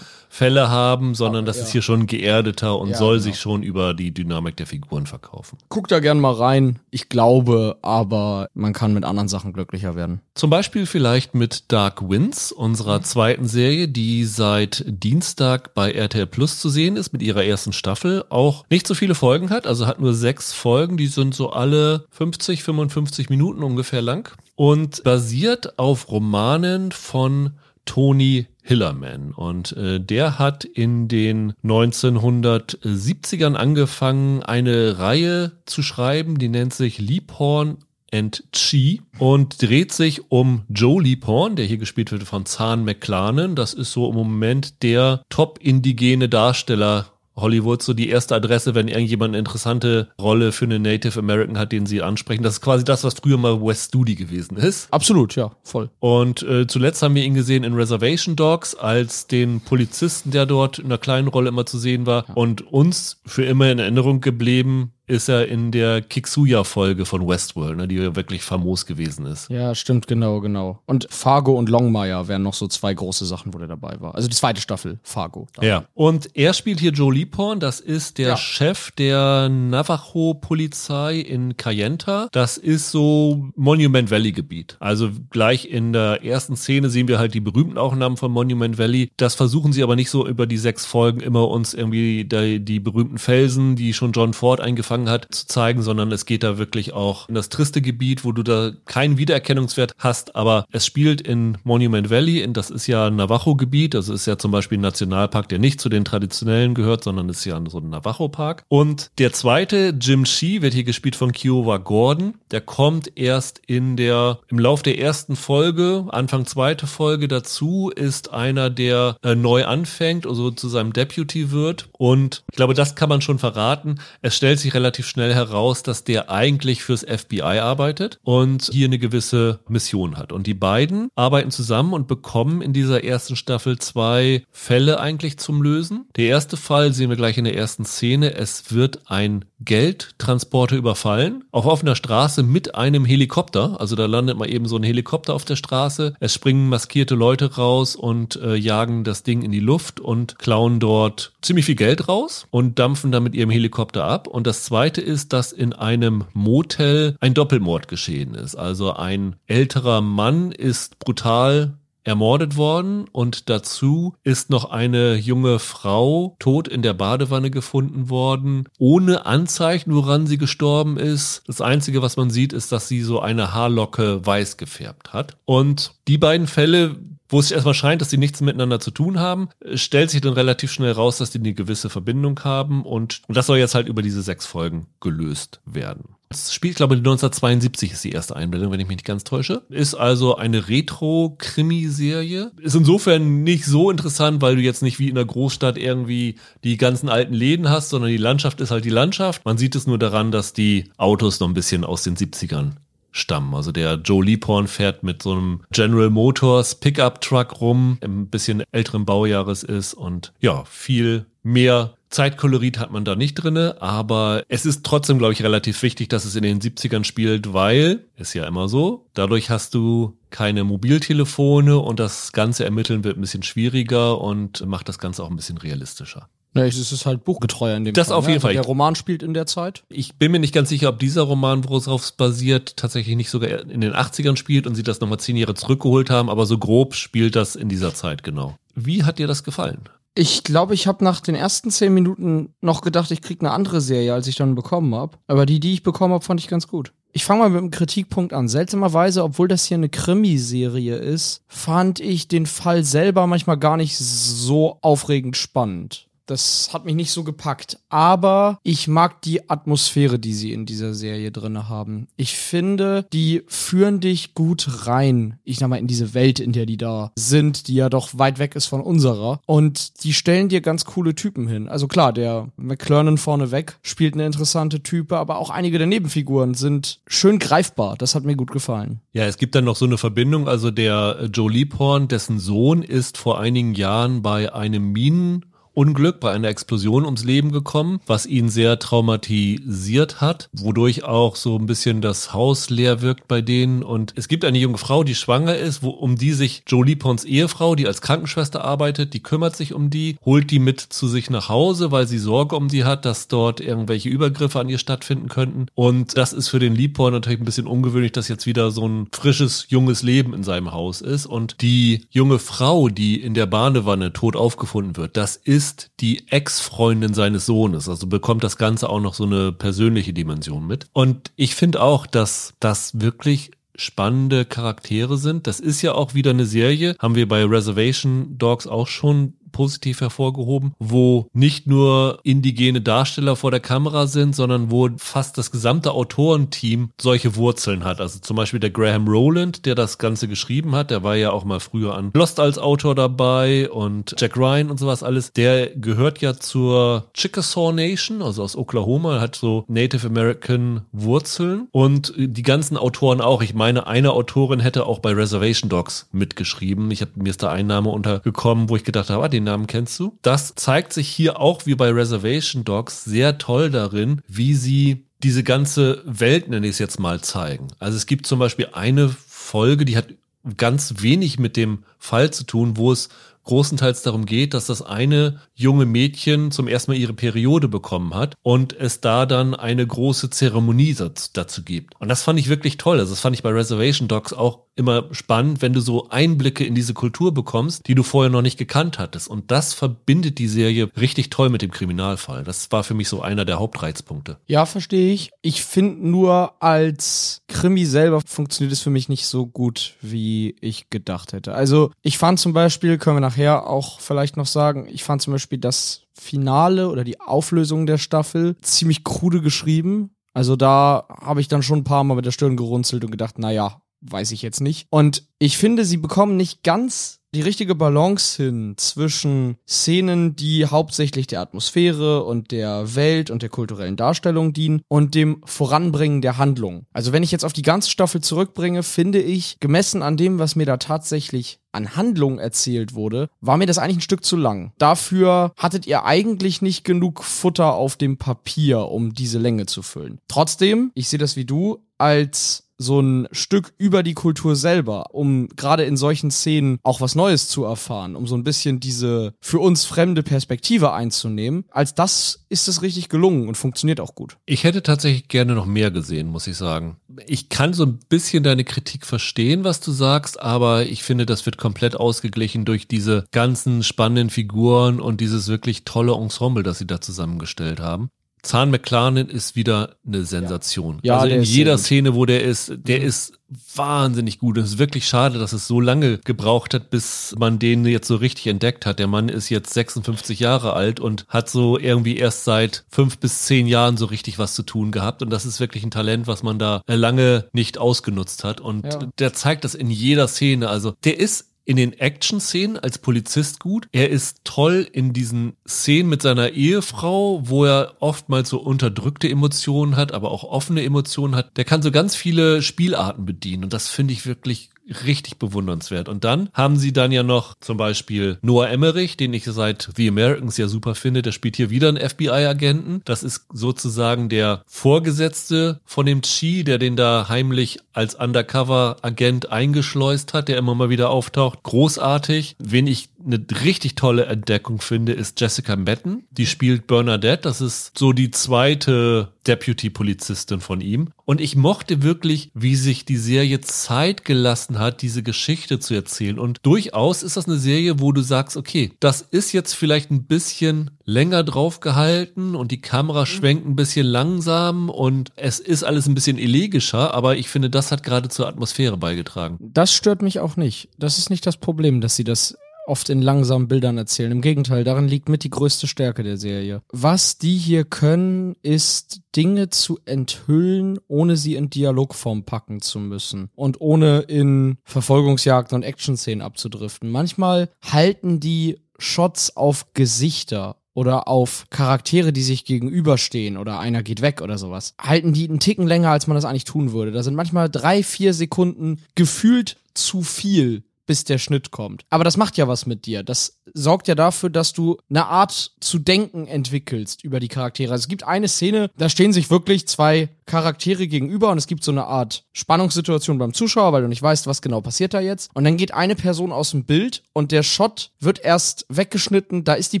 [0.34, 1.62] Fälle haben, sondern das ja.
[1.62, 3.22] ist hier schon geerdeter und Ja, soll genau.
[3.22, 5.58] sich schon über die Dynamik der Figuren verkaufen.
[5.68, 6.80] guckt da gern mal rein.
[6.90, 10.22] Ich glaube, aber man kann mit anderen Sachen glücklicher werden.
[10.34, 16.58] Zum Beispiel vielleicht mit Dark Winds, unserer zweiten Serie, die seit Dienstag bei RTL Plus
[16.58, 18.24] zu sehen ist, mit ihrer ersten Staffel.
[18.28, 22.06] Auch nicht so viele Folgen hat, also hat nur sechs Folgen, die sind so alle
[22.10, 27.52] 50, 55 Minuten ungefähr lang und basiert auf Romanen von
[27.84, 29.32] Tony Hillerman.
[29.32, 36.98] Und äh, der hat in den 1970ern angefangen, eine Reihe zu schreiben, die nennt sich
[36.98, 37.78] Liebhorn
[38.12, 43.56] and Chi und dreht sich um Joe Liebhorn, der hier gespielt wird von Zahn McClanen.
[43.56, 49.30] Das ist so im Moment der top-indigene Darsteller Hollywood so die erste Adresse, wenn irgendjemand
[49.30, 52.42] eine interessante Rolle für einen Native American hat, den sie ansprechen.
[52.42, 54.88] Das ist quasi das, was früher mal West Studi gewesen ist.
[54.92, 55.90] Absolut, ja, voll.
[56.00, 60.78] Und äh, zuletzt haben wir ihn gesehen in Reservation Dogs als den Polizisten, der dort
[60.78, 62.24] in einer kleinen Rolle immer zu sehen war.
[62.34, 67.86] Und uns für immer in Erinnerung geblieben ist er in der Kixuya-Folge von Westworld, ne,
[67.88, 69.50] die ja wirklich famos gewesen ist.
[69.50, 70.80] Ja, stimmt, genau, genau.
[70.86, 74.14] Und Fargo und Longmire wären noch so zwei große Sachen, wo der dabei war.
[74.14, 75.46] Also die zweite Staffel, Fargo.
[75.60, 75.84] Ja.
[75.94, 78.36] Und er spielt hier Joe Liebhorn, das ist der Ja.
[78.36, 82.28] Chef der Navajo-Polizei in Cayenta.
[82.32, 84.76] Das ist so Monument Valley-Gebiet.
[84.80, 89.10] Also gleich in der ersten Szene sehen wir halt die berühmten Aufnahmen von Monument Valley.
[89.16, 92.80] Das versuchen sie aber nicht so über die sechs Folgen immer uns irgendwie die, die
[92.80, 94.60] berühmten Felsen, die schon John Ford
[94.94, 98.32] eingefangen hat, zu zeigen, sondern es geht da wirklich auch in das triste Gebiet, wo
[98.32, 103.16] du da keinen Wiedererkennungswert hast, aber es spielt in Monument Valley, das ist ja ein
[103.16, 107.28] Navajo-Gebiet, also ist ja zum Beispiel ein Nationalpark, der nicht zu den traditionellen gehört, sondern
[107.28, 108.64] ist ja so ein Navajo-Park.
[108.68, 112.34] Und der zweite, Jim Shee, wird hier gespielt von Kiowa Gordon.
[112.50, 118.32] Der kommt erst in der, im Lauf der ersten Folge, Anfang zweite Folge dazu, ist
[118.32, 121.88] einer, der äh, neu anfängt, also zu seinem Deputy wird.
[121.92, 124.00] Und ich glaube, das kann man schon verraten.
[124.22, 128.98] Es stellt sich relativ schnell heraus, dass der eigentlich fürs FBI arbeitet und hier eine
[128.98, 130.32] gewisse Mission hat.
[130.32, 135.62] Und die beiden arbeiten zusammen und bekommen in dieser ersten Staffel zwei Fälle eigentlich zum
[135.62, 136.06] Lösen.
[136.16, 138.34] Der erste Fall sehen wir gleich in der ersten Szene.
[138.34, 143.80] Es wird ein Geldtransporter überfallen, auf offener Straße mit einem Helikopter.
[143.80, 146.14] Also da landet mal eben so ein Helikopter auf der Straße.
[146.20, 150.80] Es springen maskierte Leute raus und äh, jagen das Ding in die Luft und klauen
[150.80, 154.26] dort ziemlich viel Geld raus und dampfen dann mit ihrem Helikopter ab.
[154.26, 158.56] Und das zweite ist, dass in einem Motel ein Doppelmord geschehen ist.
[158.56, 166.34] Also ein älterer Mann ist brutal ermordet worden und dazu ist noch eine junge Frau
[166.40, 171.44] tot in der Badewanne gefunden worden, ohne Anzeichen, woran sie gestorben ist.
[171.46, 175.36] Das Einzige, was man sieht, ist, dass sie so eine Haarlocke weiß gefärbt hat.
[175.44, 176.96] Und die beiden Fälle,
[177.34, 180.34] wo es sich erstmal scheint, dass sie nichts miteinander zu tun haben, stellt sich dann
[180.34, 183.88] relativ schnell raus, dass die eine gewisse Verbindung haben und, und das soll jetzt halt
[183.88, 186.14] über diese sechs Folgen gelöst werden.
[186.28, 189.62] Das spielt, ich glaube, 1972 ist die erste Einblendung, wenn ich mich nicht ganz täusche.
[189.68, 192.52] Ist also eine Retro-Krimiserie.
[192.60, 196.76] Ist insofern nicht so interessant, weil du jetzt nicht wie in der Großstadt irgendwie die
[196.76, 199.44] ganzen alten Läden hast, sondern die Landschaft ist halt die Landschaft.
[199.44, 202.72] Man sieht es nur daran, dass die Autos noch ein bisschen aus den 70ern
[203.14, 203.54] stammen.
[203.54, 208.64] Also der Joe Liebhorn fährt mit so einem General Motors Pickup Truck rum, ein bisschen
[208.72, 214.66] älteren Baujahres ist und ja, viel mehr Zeitkolorit hat man da nicht drinne, aber es
[214.66, 218.46] ist trotzdem, glaube ich, relativ wichtig, dass es in den 70ern spielt, weil, ist ja
[218.46, 224.20] immer so, dadurch hast du keine Mobiltelefone und das ganze Ermitteln wird ein bisschen schwieriger
[224.20, 226.28] und macht das Ganze auch ein bisschen realistischer.
[226.54, 228.16] Ja, es ist halt buchgetreuer in dem Das Fall.
[228.16, 228.32] auf ne?
[228.32, 228.52] jeden Fall.
[228.52, 229.82] Der Roman spielt in der Zeit.
[229.88, 233.50] Ich bin mir nicht ganz sicher, ob dieser Roman, worauf es basiert, tatsächlich nicht sogar
[233.68, 236.94] in den 80ern spielt und sie das nochmal zehn Jahre zurückgeholt haben, aber so grob
[236.94, 238.56] spielt das in dieser Zeit, genau.
[238.74, 239.88] Wie hat dir das gefallen?
[240.16, 243.80] Ich glaube, ich habe nach den ersten zehn Minuten noch gedacht, ich krieg eine andere
[243.80, 245.18] Serie, als ich dann bekommen habe.
[245.26, 246.92] Aber die, die ich bekommen habe, fand ich ganz gut.
[247.12, 248.46] Ich fange mal mit einem Kritikpunkt an.
[248.48, 253.96] Seltsamerweise, obwohl das hier eine Krimiserie ist, fand ich den Fall selber manchmal gar nicht
[253.98, 256.06] so aufregend spannend.
[256.26, 257.78] Das hat mich nicht so gepackt.
[257.88, 262.08] Aber ich mag die Atmosphäre, die sie in dieser Serie drinne haben.
[262.16, 265.38] Ich finde, die führen dich gut rein.
[265.44, 268.38] Ich sag mal, in diese Welt, in der die da sind, die ja doch weit
[268.38, 269.40] weg ist von unserer.
[269.46, 271.68] Und die stellen dir ganz coole Typen hin.
[271.68, 277.00] Also klar, der McClurnan vorneweg spielt eine interessante Type, aber auch einige der Nebenfiguren sind
[277.06, 277.96] schön greifbar.
[277.98, 279.00] Das hat mir gut gefallen.
[279.12, 280.48] Ja, es gibt dann noch so eine Verbindung.
[280.48, 286.32] Also der Joe Leaphorn, dessen Sohn ist vor einigen Jahren bei einem Minen Unglück bei
[286.32, 292.00] einer Explosion ums Leben gekommen, was ihn sehr traumatisiert hat, wodurch auch so ein bisschen
[292.00, 293.82] das Haus leer wirkt bei denen.
[293.82, 297.24] Und es gibt eine junge Frau, die schwanger ist, wo, um die sich Jolie Pons
[297.24, 301.28] Ehefrau, die als Krankenschwester arbeitet, die kümmert sich um die, holt die mit zu sich
[301.28, 305.28] nach Hause, weil sie Sorge um die hat, dass dort irgendwelche Übergriffe an ihr stattfinden
[305.28, 305.66] könnten.
[305.74, 309.08] Und das ist für den Liebhorn natürlich ein bisschen ungewöhnlich, dass jetzt wieder so ein
[309.12, 311.26] frisches, junges Leben in seinem Haus ist.
[311.26, 316.28] Und die junge Frau, die in der Badewanne tot aufgefunden wird, das ist ist die
[316.28, 317.88] Ex-Freundin seines Sohnes.
[317.88, 320.88] Also bekommt das Ganze auch noch so eine persönliche Dimension mit.
[320.92, 325.46] Und ich finde auch, dass das wirklich spannende Charaktere sind.
[325.46, 330.00] Das ist ja auch wieder eine Serie, haben wir bei Reservation Dogs auch schon positiv
[330.00, 335.92] hervorgehoben, wo nicht nur indigene Darsteller vor der Kamera sind, sondern wo fast das gesamte
[335.92, 338.00] Autorenteam solche Wurzeln hat.
[338.00, 341.44] Also zum Beispiel der Graham Rowland, der das Ganze geschrieben hat, der war ja auch
[341.44, 345.32] mal früher an Lost als Autor dabei und Jack Ryan und sowas alles.
[345.32, 352.12] Der gehört ja zur Chickasaw Nation, also aus Oklahoma, hat so Native American Wurzeln und
[352.16, 353.40] die ganzen Autoren auch.
[353.42, 356.90] Ich meine, eine Autorin hätte auch bei Reservation Dogs mitgeschrieben.
[356.90, 359.98] Ich habe mir ist da Einnahme untergekommen, wo ich gedacht habe, ah, den Namen kennst
[359.98, 360.18] du.
[360.22, 365.42] Das zeigt sich hier auch wie bei Reservation Dogs sehr toll darin, wie sie diese
[365.42, 367.68] ganze Welt, nenne ich es jetzt mal, zeigen.
[367.78, 370.08] Also es gibt zum Beispiel eine Folge, die hat
[370.56, 373.08] ganz wenig mit dem Fall zu tun, wo es
[373.44, 378.34] großenteils darum geht, dass das eine junge Mädchen zum ersten Mal ihre Periode bekommen hat
[378.42, 380.96] und es da dann eine große Zeremonie
[381.32, 381.94] dazu gibt.
[382.00, 382.98] Und das fand ich wirklich toll.
[382.98, 386.74] Also das fand ich bei Reservation Dogs auch immer spannend, wenn du so Einblicke in
[386.74, 389.28] diese Kultur bekommst, die du vorher noch nicht gekannt hattest.
[389.28, 392.44] Und das verbindet die Serie richtig toll mit dem Kriminalfall.
[392.44, 394.38] Das war für mich so einer der Hauptreizpunkte.
[394.46, 395.30] Ja, verstehe ich.
[395.42, 400.90] Ich finde nur als Krimi selber funktioniert es für mich nicht so gut, wie ich
[400.90, 401.54] gedacht hätte.
[401.54, 405.32] Also ich fand zum Beispiel, können wir nachher auch vielleicht noch sagen, ich fand zum
[405.32, 410.14] Beispiel das Finale oder die Auflösung der Staffel ziemlich krude geschrieben.
[410.32, 413.38] Also da habe ich dann schon ein paar Mal mit der Stirn gerunzelt und gedacht,
[413.38, 414.86] naja, weiß ich jetzt nicht.
[414.90, 421.26] Und ich finde, sie bekommen nicht ganz die richtige Balance hin zwischen Szenen, die hauptsächlich
[421.26, 426.86] der Atmosphäre und der Welt und der kulturellen Darstellung dienen und dem Voranbringen der Handlung.
[426.92, 430.54] Also wenn ich jetzt auf die ganze Staffel zurückbringe, finde ich, gemessen an dem, was
[430.54, 434.72] mir da tatsächlich an Handlung erzählt wurde, war mir das eigentlich ein Stück zu lang.
[434.78, 440.20] Dafür hattet ihr eigentlich nicht genug Futter auf dem Papier, um diese Länge zu füllen.
[440.28, 445.48] Trotzdem, ich sehe das wie du, als so ein Stück über die Kultur selber, um
[445.48, 449.58] gerade in solchen Szenen auch was Neues zu erfahren, um so ein bisschen diese für
[449.60, 451.64] uns fremde Perspektive einzunehmen.
[451.70, 454.36] Als das ist es richtig gelungen und funktioniert auch gut.
[454.46, 456.96] Ich hätte tatsächlich gerne noch mehr gesehen, muss ich sagen.
[457.26, 461.46] Ich kann so ein bisschen deine Kritik verstehen, was du sagst, aber ich finde, das
[461.46, 466.86] wird komplett ausgeglichen durch diese ganzen spannenden Figuren und dieses wirklich tolle Ensemble, das sie
[466.86, 468.10] da zusammengestellt haben.
[468.44, 471.00] Zahn McClarnon ist wieder eine Sensation.
[471.02, 471.14] Ja.
[471.14, 473.06] ja also in jeder Szene, wo der ist, der mhm.
[473.06, 473.38] ist
[473.74, 474.58] wahnsinnig gut.
[474.58, 478.16] Es ist wirklich schade, dass es so lange gebraucht hat, bis man den jetzt so
[478.16, 478.98] richtig entdeckt hat.
[478.98, 483.42] Der Mann ist jetzt 56 Jahre alt und hat so irgendwie erst seit fünf bis
[483.42, 485.22] zehn Jahren so richtig was zu tun gehabt.
[485.22, 488.60] Und das ist wirklich ein Talent, was man da lange nicht ausgenutzt hat.
[488.60, 488.98] Und ja.
[489.18, 490.68] der zeigt das in jeder Szene.
[490.68, 493.88] Also der ist in den Action-Szenen als Polizist gut.
[493.92, 499.96] Er ist toll in diesen Szenen mit seiner Ehefrau, wo er oftmals so unterdrückte Emotionen
[499.96, 501.56] hat, aber auch offene Emotionen hat.
[501.56, 504.70] Der kann so ganz viele Spielarten bedienen und das finde ich wirklich
[505.06, 506.08] richtig bewundernswert.
[506.08, 510.08] Und dann haben sie dann ja noch zum Beispiel Noah Emmerich, den ich seit The
[510.08, 511.22] Americans ja super finde.
[511.22, 513.02] Der spielt hier wieder einen FBI-Agenten.
[513.04, 520.34] Das ist sozusagen der Vorgesetzte von dem Chi, der den da heimlich als Undercover-Agent eingeschleust
[520.34, 521.62] hat, der immer mal wieder auftaucht.
[521.62, 522.56] Großartig.
[522.58, 526.24] Wen ich eine richtig tolle Entdeckung finde, ist Jessica Metten.
[526.30, 527.42] Die spielt Bernadette.
[527.42, 531.10] Das ist so die zweite Deputy-Polizistin von ihm.
[531.24, 536.38] Und ich mochte wirklich, wie sich die Serie Zeit gelassen hat, diese Geschichte zu erzählen.
[536.38, 540.24] Und durchaus ist das eine Serie, wo du sagst, okay, das ist jetzt vielleicht ein
[540.24, 543.26] bisschen länger drauf gehalten und die Kamera mhm.
[543.26, 547.92] schwenkt ein bisschen langsam und es ist alles ein bisschen elegischer, aber ich finde, das
[547.92, 549.58] hat gerade zur Atmosphäre beigetragen.
[549.60, 550.88] Das stört mich auch nicht.
[550.98, 552.56] Das ist nicht das Problem, dass sie das
[552.86, 554.32] oft in langsamen Bildern erzählen.
[554.32, 556.82] Im Gegenteil, darin liegt mit die größte Stärke der Serie.
[556.92, 563.50] Was die hier können, ist Dinge zu enthüllen, ohne sie in Dialogform packen zu müssen
[563.54, 567.10] und ohne in Verfolgungsjagden und Action-Szenen abzudriften.
[567.10, 574.22] Manchmal halten die Shots auf Gesichter oder auf Charaktere, die sich gegenüberstehen oder einer geht
[574.22, 577.10] weg oder sowas, halten die einen Ticken länger, als man das eigentlich tun würde.
[577.10, 582.04] Da sind manchmal drei, vier Sekunden gefühlt zu viel bis der Schnitt kommt.
[582.10, 583.22] Aber das macht ja was mit dir.
[583.22, 587.92] Das sorgt ja dafür, dass du eine Art zu denken entwickelst über die Charaktere.
[587.92, 591.84] Also es gibt eine Szene, da stehen sich wirklich zwei Charaktere gegenüber und es gibt
[591.84, 595.50] so eine Art Spannungssituation beim Zuschauer, weil du nicht weißt, was genau passiert da jetzt.
[595.54, 599.74] Und dann geht eine Person aus dem Bild und der Shot wird erst weggeschnitten, da
[599.74, 600.00] ist die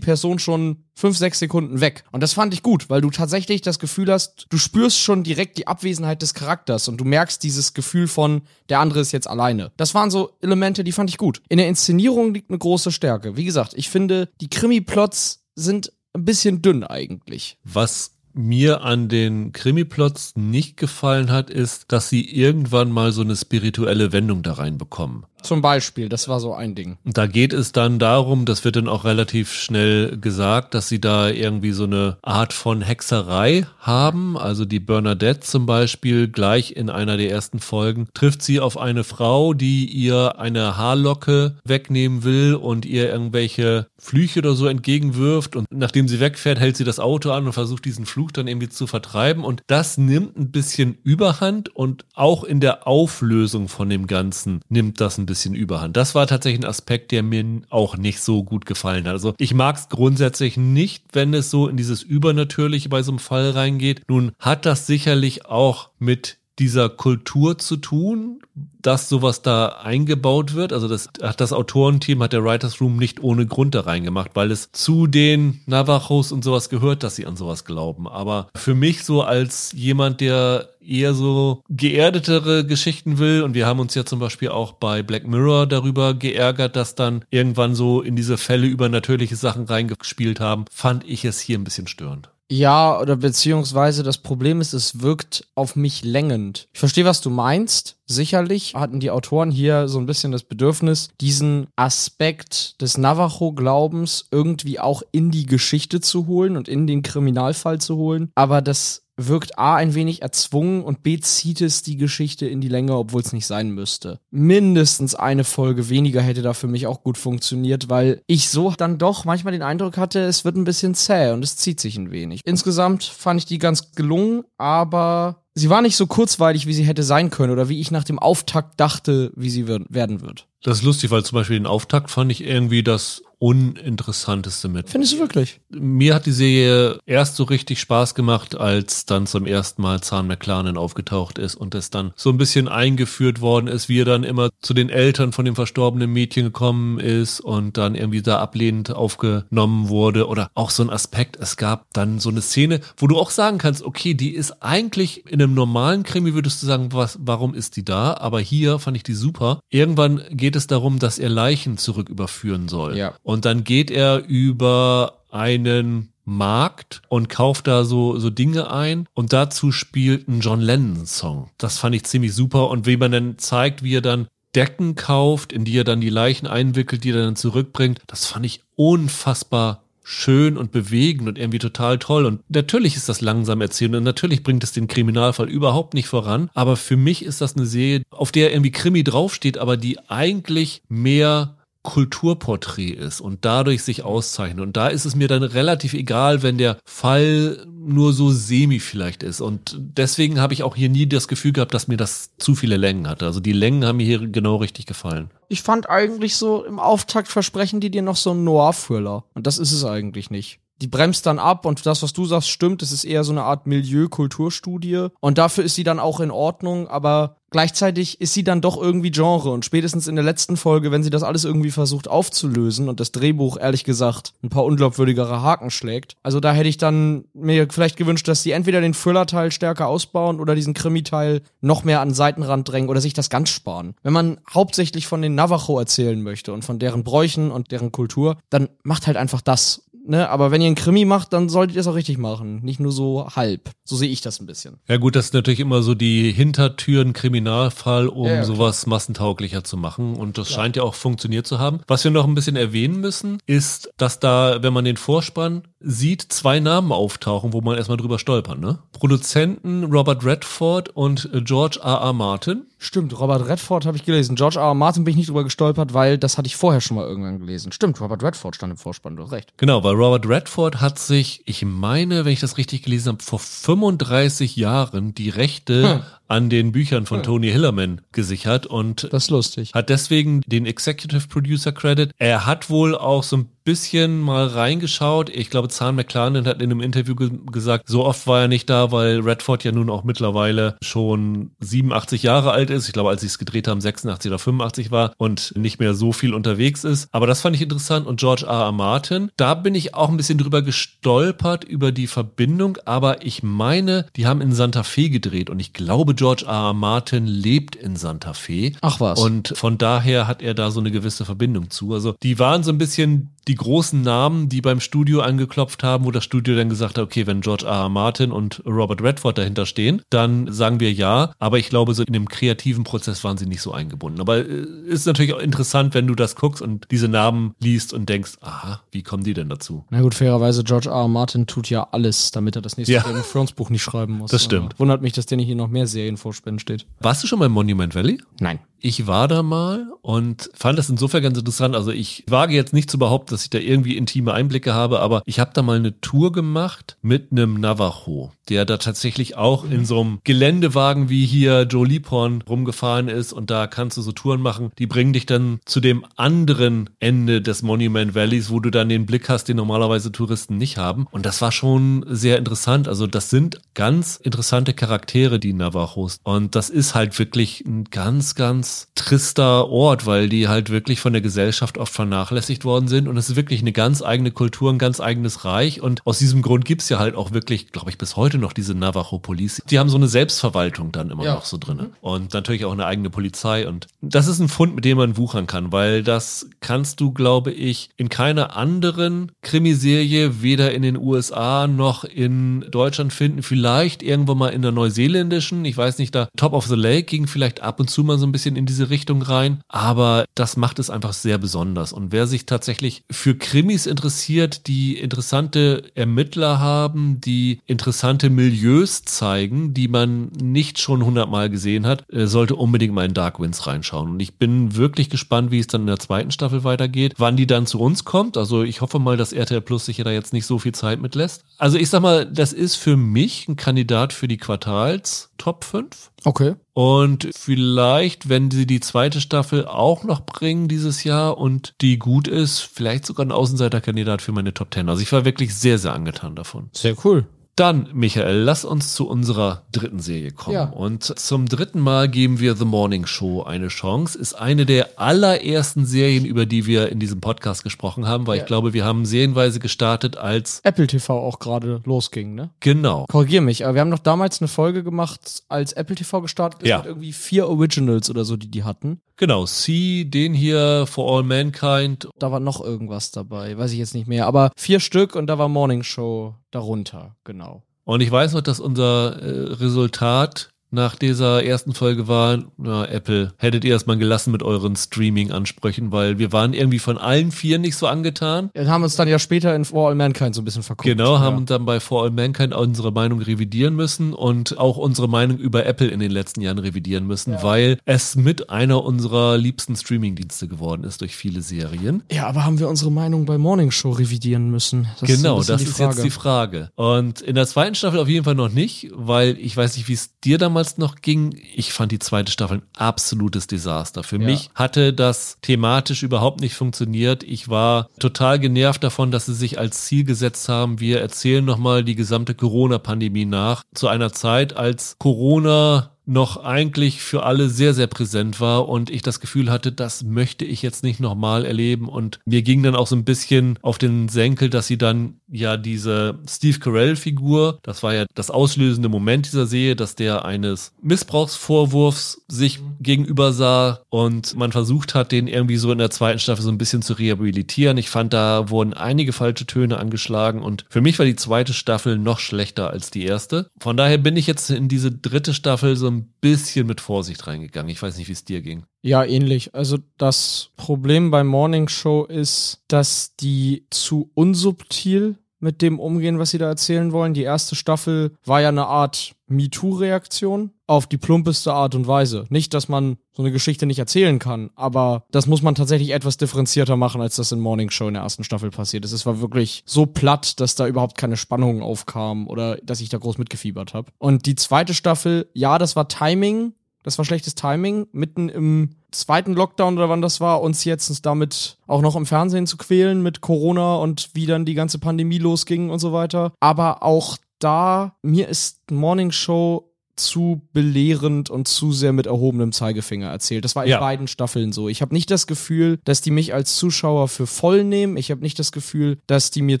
[0.00, 2.04] Person schon fünf, sechs Sekunden weg.
[2.12, 5.58] Und das fand ich gut, weil du tatsächlich das Gefühl hast, du spürst schon direkt
[5.58, 9.72] die Abwesenheit des Charakters und du merkst dieses Gefühl von, der andere ist jetzt alleine.
[9.76, 11.42] Das waren so Elemente, die fand ich gut.
[11.48, 13.36] In der Inszenierung liegt eine große Stärke.
[13.36, 17.58] Wie gesagt, ich finde, die Krimi-Plots sind ein bisschen dünn eigentlich.
[17.64, 23.36] Was mir an den Krimi-Plots nicht gefallen hat, ist, dass sie irgendwann mal so eine
[23.36, 25.24] spirituelle Wendung da reinbekommen.
[25.44, 26.96] Zum Beispiel, das war so ein Ding.
[27.04, 31.28] Da geht es dann darum, das wird dann auch relativ schnell gesagt, dass sie da
[31.28, 34.38] irgendwie so eine Art von Hexerei haben.
[34.38, 39.04] Also die Bernadette zum Beispiel, gleich in einer der ersten Folgen, trifft sie auf eine
[39.04, 45.56] Frau, die ihr eine Haarlocke wegnehmen will und ihr irgendwelche Flüche oder so entgegenwirft.
[45.56, 48.70] Und nachdem sie wegfährt, hält sie das Auto an und versucht diesen Fluch dann irgendwie
[48.70, 49.44] zu vertreiben.
[49.44, 55.02] Und das nimmt ein bisschen Überhand und auch in der Auflösung von dem Ganzen nimmt
[55.02, 55.96] das ein bisschen bisschen Überhand.
[55.96, 59.14] Das war tatsächlich ein Aspekt, der mir auch nicht so gut gefallen hat.
[59.14, 63.18] Also ich mag es grundsätzlich nicht, wenn es so in dieses Übernatürliche bei so einem
[63.18, 64.02] Fall reingeht.
[64.08, 68.40] Nun hat das sicherlich auch mit dieser Kultur zu tun,
[68.80, 70.72] dass sowas da eingebaut wird.
[70.72, 74.50] Also das hat das Autorenteam, hat der Writers Room nicht ohne Grund da reingemacht, weil
[74.50, 78.06] es zu den Navajos und sowas gehört, dass sie an sowas glauben.
[78.06, 83.42] Aber für mich so als jemand, der eher so geerdetere Geschichten will.
[83.42, 87.24] Und wir haben uns ja zum Beispiel auch bei Black Mirror darüber geärgert, dass dann
[87.30, 90.66] irgendwann so in diese Fälle übernatürliche Sachen reingespielt haben.
[90.70, 92.30] Fand ich es hier ein bisschen störend.
[92.50, 96.68] Ja, oder beziehungsweise das Problem ist, es wirkt auf mich längend.
[96.74, 97.96] Ich verstehe, was du meinst.
[98.06, 104.78] Sicherlich hatten die Autoren hier so ein bisschen das Bedürfnis, diesen Aspekt des Navajo-Glaubens irgendwie
[104.78, 108.30] auch in die Geschichte zu holen und in den Kriminalfall zu holen.
[108.34, 112.68] Aber das wirkt A ein wenig erzwungen und B zieht es die Geschichte in die
[112.68, 114.20] Länge, obwohl es nicht sein müsste.
[114.30, 118.98] Mindestens eine Folge weniger hätte da für mich auch gut funktioniert, weil ich so dann
[118.98, 122.10] doch manchmal den Eindruck hatte, es wird ein bisschen zäh und es zieht sich ein
[122.10, 122.40] wenig.
[122.44, 127.02] Insgesamt fand ich die ganz gelungen, aber sie war nicht so kurzweilig, wie sie hätte
[127.02, 130.46] sein können oder wie ich nach dem Auftakt dachte, wie sie werden wird.
[130.62, 134.88] Das ist lustig, weil zum Beispiel den Auftakt fand ich irgendwie das uninteressanteste mit.
[134.88, 135.60] Findest du wirklich?
[135.68, 140.26] Mir hat die Serie erst so richtig Spaß gemacht, als dann zum ersten Mal Zahn
[140.26, 144.24] McLaren aufgetaucht ist und es dann so ein bisschen eingeführt worden ist, wie er dann
[144.24, 148.94] immer zu den Eltern von dem verstorbenen Mädchen gekommen ist und dann irgendwie da ablehnend
[148.94, 153.18] aufgenommen wurde oder auch so ein Aspekt, es gab dann so eine Szene, wo du
[153.18, 157.18] auch sagen kannst, okay, die ist eigentlich in einem normalen Krimi würdest du sagen, was,
[157.20, 158.14] warum ist die da?
[158.14, 159.60] Aber hier fand ich die super.
[159.68, 162.96] Irgendwann geht es darum, dass er Leichen zurück überführen soll.
[162.96, 163.12] Ja.
[163.34, 169.32] Und dann geht er über einen Markt und kauft da so, so Dinge ein und
[169.32, 171.50] dazu spielt ein John Lennon Song.
[171.58, 175.52] Das fand ich ziemlich super und wie man dann zeigt, wie er dann Decken kauft,
[175.52, 179.82] in die er dann die Leichen einwickelt, die er dann zurückbringt, das fand ich unfassbar
[180.04, 182.26] schön und bewegend und irgendwie total toll.
[182.26, 186.50] Und natürlich ist das langsam erzählt und natürlich bringt es den Kriminalfall überhaupt nicht voran.
[186.54, 190.82] Aber für mich ist das eine Serie, auf der irgendwie Krimi draufsteht, aber die eigentlich
[190.88, 194.60] mehr Kulturporträt ist und dadurch sich auszeichnet.
[194.60, 199.22] Und da ist es mir dann relativ egal, wenn der Fall nur so semi vielleicht
[199.22, 199.42] ist.
[199.42, 202.78] Und deswegen habe ich auch hier nie das Gefühl gehabt, dass mir das zu viele
[202.78, 203.26] Längen hatte.
[203.26, 205.30] Also die Längen haben mir hier genau richtig gefallen.
[205.48, 209.24] Ich fand eigentlich so im Auftakt versprechen die dir noch so einen Noir-Thriller.
[209.34, 212.50] Und das ist es eigentlich nicht die bremst dann ab und das, was du sagst,
[212.50, 212.82] stimmt.
[212.82, 215.08] Es ist eher so eine Art Milieu-Kulturstudie.
[215.20, 219.12] Und dafür ist sie dann auch in Ordnung, aber gleichzeitig ist sie dann doch irgendwie
[219.12, 219.50] Genre.
[219.50, 223.12] Und spätestens in der letzten Folge, wenn sie das alles irgendwie versucht aufzulösen und das
[223.12, 226.16] Drehbuch, ehrlich gesagt, ein paar unglaubwürdigere Haken schlägt.
[226.24, 230.40] Also da hätte ich dann mir vielleicht gewünscht, dass sie entweder den Thriller-Teil stärker ausbauen
[230.40, 233.94] oder diesen Krimi-Teil noch mehr an den Seitenrand drängen oder sich das ganz sparen.
[234.02, 238.38] Wenn man hauptsächlich von den Navajo erzählen möchte und von deren Bräuchen und deren Kultur,
[238.50, 240.28] dann macht halt einfach das ne?
[240.28, 242.60] Aber wenn ihr einen Krimi macht, dann solltet ihr es auch richtig machen.
[242.62, 243.70] Nicht nur so halb.
[243.84, 244.78] So sehe ich das ein bisschen.
[244.88, 249.76] Ja gut, das ist natürlich immer so die Hintertüren-Kriminalfall, um Ja, ja, sowas massentauglicher zu
[249.76, 250.16] machen.
[250.16, 251.80] Und das scheint ja auch funktioniert zu haben.
[251.86, 256.22] Was wir noch ein bisschen erwähnen müssen, ist, dass da, wenn man den Vorspann sieht,
[256.22, 258.60] zwei Namen auftauchen, wo man erstmal drüber stolpern.
[258.60, 258.78] Ne?
[258.92, 262.00] Produzenten Robert Redford und äh, George R.
[262.00, 262.12] R.
[262.12, 262.66] Martin.
[262.84, 264.36] Stimmt, Robert Redford habe ich gelesen.
[264.36, 264.66] George R.
[264.66, 264.74] R.
[264.74, 267.72] Martin bin ich nicht drüber gestolpert, weil das hatte ich vorher schon mal irgendwann gelesen.
[267.72, 269.54] Stimmt, Robert Redford stand im Vorspann, du hast recht.
[269.56, 273.38] Genau, weil Robert Redford hat sich, ich meine, wenn ich das richtig gelesen habe, vor
[273.38, 276.02] 35 Jahren die Rechte Hm.
[276.28, 279.72] An den Büchern von Tony Hillerman gesichert und Das ist lustig.
[279.74, 282.10] hat deswegen den Executive Producer Credit.
[282.18, 285.30] Er hat wohl auch so ein bisschen mal reingeschaut.
[285.30, 288.68] Ich glaube, Zahn McClarnon hat in einem Interview ge gesagt, so oft war er nicht
[288.68, 292.86] da, weil Redford ja nun auch mittlerweile schon 87 Jahre alt ist.
[292.88, 296.12] Ich glaube, als sie es gedreht haben, 86 oder 85 war und nicht mehr so
[296.12, 297.08] viel unterwegs ist.
[297.12, 298.06] Aber das fand ich interessant.
[298.06, 298.52] Und George R.
[298.64, 298.72] R.
[298.72, 302.76] Martin, da bin ich auch ein bisschen drüber gestolpert über die Verbindung.
[302.84, 306.64] Aber ich meine, die haben in Santa Fe gedreht und ich glaube, George R.
[306.64, 306.74] R.
[306.74, 308.72] Martin lebt in Santa Fe.
[308.80, 309.20] Ach was.
[309.20, 311.92] Und von daher hat er da so eine gewisse Verbindung zu.
[311.92, 316.10] Also die waren so ein bisschen die großen Namen, die beim Studio angeklopft haben, wo
[316.10, 317.72] das Studio dann gesagt hat, okay, wenn George R.
[317.72, 317.88] R.
[317.88, 321.32] Martin und Robert Redford dahinter stehen, dann sagen wir ja.
[321.38, 324.20] Aber ich glaube, so in dem kreativen Prozess waren sie nicht so eingebunden.
[324.20, 328.08] Aber äh, ist natürlich auch interessant, wenn du das guckst und diese Namen liest und
[328.08, 329.84] denkst, aha, wie kommen die denn dazu?
[329.90, 330.94] Na gut, fairerweise, George R.
[330.96, 331.08] R.
[331.08, 333.02] Martin tut ja alles, damit er das nächste Ja.
[333.02, 334.30] Game of Thrones Buch nicht schreiben muss.
[334.30, 334.74] Das stimmt.
[334.74, 336.86] Aber Wundert mich, dass der nicht hier noch mehr Serienvorspänen steht.
[337.00, 338.20] Warst du schon mal im Monument Valley?
[338.40, 338.58] Nein.
[338.86, 341.74] Ich war da mal und fand das insofern ganz interessant.
[341.74, 345.22] Also ich wage jetzt nicht zu behaupten, dass ich da irgendwie intime Einblicke habe, aber
[345.24, 349.86] ich habe da mal eine Tour gemacht mit einem Navajo, der da tatsächlich auch in
[349.86, 354.42] so einem Geländewagen wie hier Joe Liebhorn rumgefahren ist und da kannst du so Touren
[354.42, 354.70] machen.
[354.78, 359.06] Die bringen dich dann zu dem anderen Ende des Monument Valleys, wo du dann den
[359.06, 361.06] Blick hast, den normalerweise Touristen nicht haben.
[361.10, 362.86] Und das war schon sehr interessant.
[362.86, 366.18] Also das sind ganz interessante Charaktere, die Navajos.
[366.22, 371.12] Und das ist halt wirklich ein ganz, ganz trister Ort, weil die halt wirklich von
[371.12, 373.08] der Gesellschaft oft vernachlässigt worden sind.
[373.08, 375.80] Und es ist wirklich eine ganz eigene Kultur, ein ganz eigenes Reich.
[375.80, 378.74] Und aus diesem Grund gibt's ja halt auch wirklich, glaube ich, bis heute noch diese
[378.74, 379.62] Navajo Police.
[379.70, 381.34] Die haben so eine Selbstverwaltung dann immer Ja.
[381.34, 381.90] noch so drin.
[382.00, 383.66] Und natürlich auch eine eigene Polizei.
[383.68, 387.52] Und das ist ein Fund, mit dem man wuchern kann, weil das kannst du, glaube
[387.52, 393.42] ich, in keiner anderen Krimiserie, weder in den USA noch in Deutschland finden.
[393.42, 395.64] Vielleicht irgendwo mal in der neuseeländischen.
[395.64, 398.26] Ich weiß nicht, da Top of the Lake ging vielleicht ab und zu mal so
[398.26, 399.62] ein bisschen in diese Richtung rein.
[399.68, 401.92] Aber das macht es einfach sehr besonders.
[401.92, 409.74] Und wer sich tatsächlich für Krimis interessiert, die interessante Ermittler haben, die interessante Milieus zeigen,
[409.74, 414.10] die man nicht schon hundertmal gesehen hat, äh, sollte unbedingt mal in Dark Winds reinschauen.
[414.10, 417.46] Und ich bin wirklich gespannt, wie es dann in der zweiten Staffel weitergeht, wann die
[417.46, 418.36] dann zu uns kommt.
[418.36, 421.44] Also ich hoffe mal, dass RTL Plus sich da jetzt nicht so viel Zeit mitlässt.
[421.58, 426.10] Also ich sag mal, das ist für mich ein Kandidat für die Quartals Top 5.
[426.24, 426.54] Okay.
[426.72, 432.28] Und vielleicht, wenn sie die zweite Staffel auch noch bringen dieses Jahr und die gut
[432.28, 434.88] ist, vielleicht sogar ein Außenseiterkandidat für meine Top 10.
[434.88, 436.70] Also ich war wirklich sehr, sehr angetan davon.
[436.72, 437.26] Sehr cool.
[437.56, 440.54] Dann, Michael, lass uns zu unserer dritten Serie kommen.
[440.56, 440.64] Ja.
[440.70, 444.18] Und zum dritten Mal geben wir The Morning Show eine Chance.
[444.18, 448.42] Ist eine der allerersten Serien, über die wir in diesem Podcast gesprochen haben, weil Ja.
[448.42, 452.50] ich glaube, wir haben serienweise gestartet als Apple TV auch gerade losging, ne?
[452.58, 453.06] genau.
[453.08, 456.68] Korrigier mich, aber wir haben doch damals eine Folge gemacht, als Apple TV gestartet ist,
[456.68, 456.78] Ja.
[456.78, 459.00] mit irgendwie vier Originals oder so, die die hatten.
[459.16, 463.94] Genau, See, den hier, For All Mankind Da war noch irgendwas dabei, weiß ich jetzt
[463.94, 464.26] nicht mehr.
[464.26, 467.62] Aber vier Stück und da war Morning Show darunter, genau.
[467.84, 473.32] Und ich weiß noch, dass unser äh, Resultat nach dieser ersten Folge war, na, Apple,
[473.38, 477.58] hättet ihr das mal gelassen mit euren Streaming-Ansprüchen, weil wir waren irgendwie von allen vier
[477.58, 478.50] nicht so angetan.
[478.52, 480.86] Wir haben uns dann ja später in For All Mankind so ein bisschen verguckt.
[480.86, 481.20] Genau, ja.
[481.20, 485.64] haben dann bei For All Mankind unsere Meinung revidieren müssen und auch unsere Meinung über
[485.64, 490.84] Apple in den letzten Jahren revidieren müssen, weil es mit einer unserer liebsten Streaming-Dienste geworden
[490.84, 492.02] ist durch viele Serien.
[492.10, 494.88] Ja, aber haben wir unsere Meinung bei Morning Show revidieren müssen?
[494.98, 496.70] Das ist genau, bisschen das ist jetzt die Frage.
[496.74, 499.92] Und in der zweiten Staffel auf jeden Fall noch nicht, weil ich weiß nicht, wie
[499.92, 501.36] es dir damals noch ging.
[501.54, 504.02] Ich fand die zweite Staffel ein absolutes Desaster.
[504.02, 504.24] Für Ja.
[504.26, 507.22] mich hatte das thematisch überhaupt nicht funktioniert.
[507.22, 511.84] Ich war total genervt davon, dass sie sich als Ziel gesetzt haben, wir erzählen nochmal
[511.84, 513.62] die gesamte Corona-Pandemie nach.
[513.74, 519.02] Zu einer Zeit, als Corona noch eigentlich für alle sehr, sehr präsent war und ich
[519.02, 521.88] das Gefühl hatte, das möchte ich jetzt nicht nochmal erleben.
[521.88, 525.56] Und mir ging dann auch so ein bisschen auf den Senkel, dass sie dann ja
[525.56, 532.22] diese Steve Carell-Figur, das war ja das auslösende Moment dieser Serie, dass der eines Missbrauchsvorwurfs
[532.28, 536.50] sich gegenüber sah und man versucht hat, den irgendwie so in der zweiten Staffel so
[536.50, 537.78] ein bisschen zu rehabilitieren.
[537.78, 541.98] Ich fand, da wurden einige falsche Töne angeschlagen und für mich war die zweite Staffel
[541.98, 543.50] noch schlechter als die erste.
[543.58, 547.70] Von daher bin ich jetzt in diese dritte Staffel so ein bisschen mit Vorsicht reingegangen.
[547.70, 548.64] Ich weiß nicht, wie es dir ging.
[548.82, 549.54] Ja, ähnlich.
[549.54, 556.30] Also das Problem bei Morning Show ist, dass die zu unsubtil mit dem umgehen, was
[556.30, 557.14] sie da erzählen wollen.
[557.14, 562.26] Die erste Staffel war ja eine Art MeToo-Reaktion auf die plumpeste Art und Weise.
[562.30, 566.16] Nicht, dass man so eine Geschichte nicht erzählen kann, aber das muss man tatsächlich etwas
[566.16, 568.92] differenzierter machen, als das in Morning Show in der ersten Staffel passiert ist.
[568.92, 572.98] Es war wirklich so platt, dass da überhaupt keine Spannung aufkam oder dass ich da
[572.98, 573.90] groß mitgefiebert habe.
[573.98, 579.32] Und die zweite Staffel, ja, das war Timing, das war schlechtes Timing, mitten im zweiten
[579.34, 583.20] Lockdown oder wann das war, uns jetzt damit auch noch im Fernsehen zu quälen mit
[583.20, 586.32] Corona und wie dann die ganze Pandemie losging und so weiter.
[586.40, 593.08] Aber auch da, mir ist Morning Show zu belehrend und zu sehr mit erhobenem Zeigefinger
[593.08, 593.44] erzählt.
[593.44, 593.80] Das war in ja.
[593.80, 594.68] beiden Staffeln so.
[594.68, 597.96] Ich habe nicht das Gefühl, dass die mich als Zuschauer für voll nehmen.
[597.96, 599.60] Ich habe nicht das Gefühl, dass die mir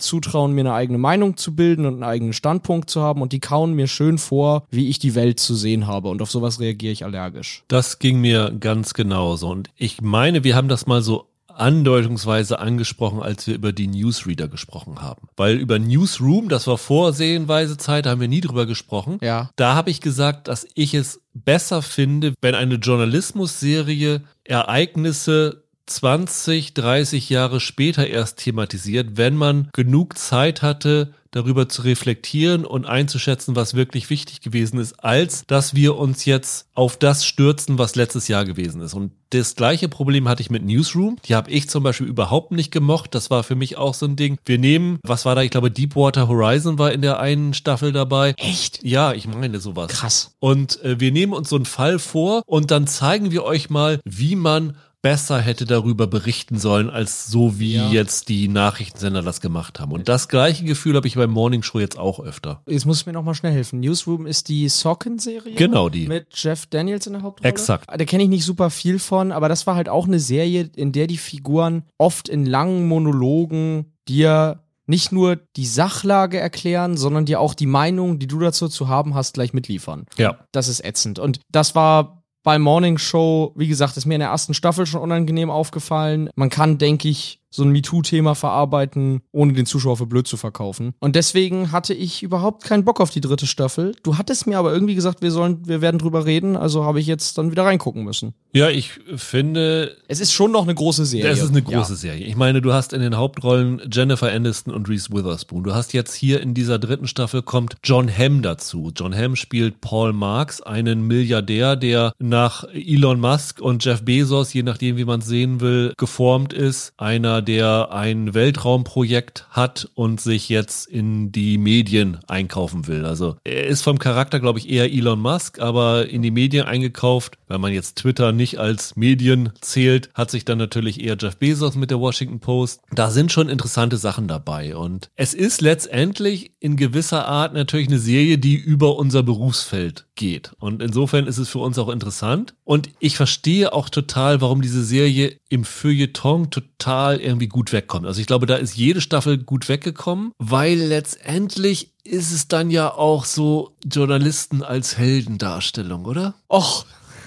[0.00, 3.40] zutrauen, mir eine eigene Meinung zu bilden und einen eigenen Standpunkt zu haben und die
[3.40, 6.92] kauen mir schön vor, wie ich die Welt zu sehen habe und auf sowas reagiere
[6.92, 7.64] ich allergisch.
[7.68, 13.22] Das ging mir ganz genauso und ich meine, wir haben das mal so andeutungsweise angesprochen,
[13.22, 15.28] als wir über die Newsreader gesprochen haben.
[15.36, 19.18] Weil über Newsroom, das war vorsehenweise Zeit, haben wir nie drüber gesprochen.
[19.22, 19.50] Ja.
[19.56, 27.30] Da habe ich gesagt, dass ich es besser finde, wenn eine Journalismusserie Ereignisse 20, 30
[27.30, 33.74] Jahre später erst thematisiert, wenn man genug Zeit hatte, darüber zu reflektieren und einzuschätzen, was
[33.74, 38.44] wirklich wichtig gewesen ist, als dass wir uns jetzt auf das stürzen, was letztes Jahr
[38.44, 38.94] gewesen ist.
[38.94, 41.16] Und das gleiche Problem hatte ich mit Newsroom.
[41.24, 43.16] Die habe ich zum Beispiel überhaupt nicht gemocht.
[43.16, 44.38] Das war für mich auch so ein Ding.
[44.44, 45.42] Wir nehmen, was war da?
[45.42, 48.34] Ich glaube, Deepwater Horizon war in der einen Staffel dabei.
[48.36, 48.84] Echt?
[48.84, 49.90] Ja, ich meine sowas.
[49.90, 50.36] Krass.
[50.38, 53.98] Und äh, wir nehmen uns so einen Fall vor und dann zeigen wir euch mal,
[54.04, 57.90] wie man besser hätte darüber berichten sollen, als so wie ja.
[57.90, 59.92] jetzt die Nachrichtensender das gemacht haben.
[59.92, 62.62] Und das gleiche Gefühl habe ich beim Morning Show jetzt auch öfter.
[62.66, 63.80] Jetzt muss ich mir nochmal schnell helfen.
[63.80, 65.56] Newsroom ist die Socken-Serie.
[65.56, 66.08] Genau die.
[66.08, 67.50] Mit Jeff Daniels in der Hauptrolle.
[67.50, 67.90] Exakt.
[67.94, 70.92] Da kenne ich nicht super viel von, aber das war halt auch eine Serie, in
[70.92, 77.40] der die Figuren oft in langen Monologen dir nicht nur die Sachlage erklären, sondern dir
[77.40, 80.06] auch die Meinung, die du dazu zu haben hast, gleich mitliefern.
[80.16, 80.38] Ja.
[80.52, 81.18] Das ist ätzend.
[81.18, 85.00] Und das war bei Morning Show, wie gesagt, ist mir in der ersten Staffel schon
[85.00, 86.30] unangenehm aufgefallen.
[86.36, 90.94] Man kann, denke ich, so ein MeToo-Thema verarbeiten, ohne den Zuschauer für blöd zu verkaufen.
[90.98, 93.94] Und deswegen hatte ich überhaupt keinen Bock auf die dritte Staffel.
[94.02, 97.06] Du hattest mir aber irgendwie gesagt, wir sollen, wir werden drüber reden, also habe ich
[97.06, 98.34] jetzt dann wieder reingucken müssen.
[98.52, 99.96] Ja, ich finde.
[100.08, 101.30] Es ist schon noch eine große Serie.
[101.30, 101.98] Es ist eine große ja.
[101.98, 102.26] Serie.
[102.26, 105.62] Ich meine, du hast in den Hauptrollen Jennifer Aniston und Reese Witherspoon.
[105.62, 108.92] Du hast jetzt hier in dieser dritten Staffel kommt John Hamm dazu.
[108.96, 114.62] John Hamm spielt Paul Marks, einen Milliardär, der nach Elon Musk und Jeff Bezos, je
[114.64, 116.92] nachdem wie man es sehen will, geformt ist.
[116.96, 123.04] Einer der ein Weltraumprojekt hat und sich jetzt in die Medien einkaufen will.
[123.04, 127.38] Also er ist vom Charakter, glaube ich, eher Elon Musk, aber in die Medien eingekauft.
[127.46, 131.76] Wenn man jetzt Twitter nicht als Medien zählt, hat sich dann natürlich eher Jeff Bezos
[131.76, 132.80] mit der Washington Post.
[132.90, 134.76] Da sind schon interessante Sachen dabei.
[134.76, 140.52] Und es ist letztendlich in gewisser Art natürlich eine Serie, die über unser Berufsfeld geht.
[140.58, 142.54] Und insofern ist es für uns auch interessant.
[142.64, 148.06] Und ich verstehe auch total, warum diese Serie im Feuilleton total irgendwie gut wegkommt.
[148.06, 152.92] Also ich glaube, da ist jede Staffel gut weggekommen, weil letztendlich ist es dann ja
[152.92, 156.34] auch so Journalisten als Heldendarstellung, oder?
[156.48, 156.84] Och,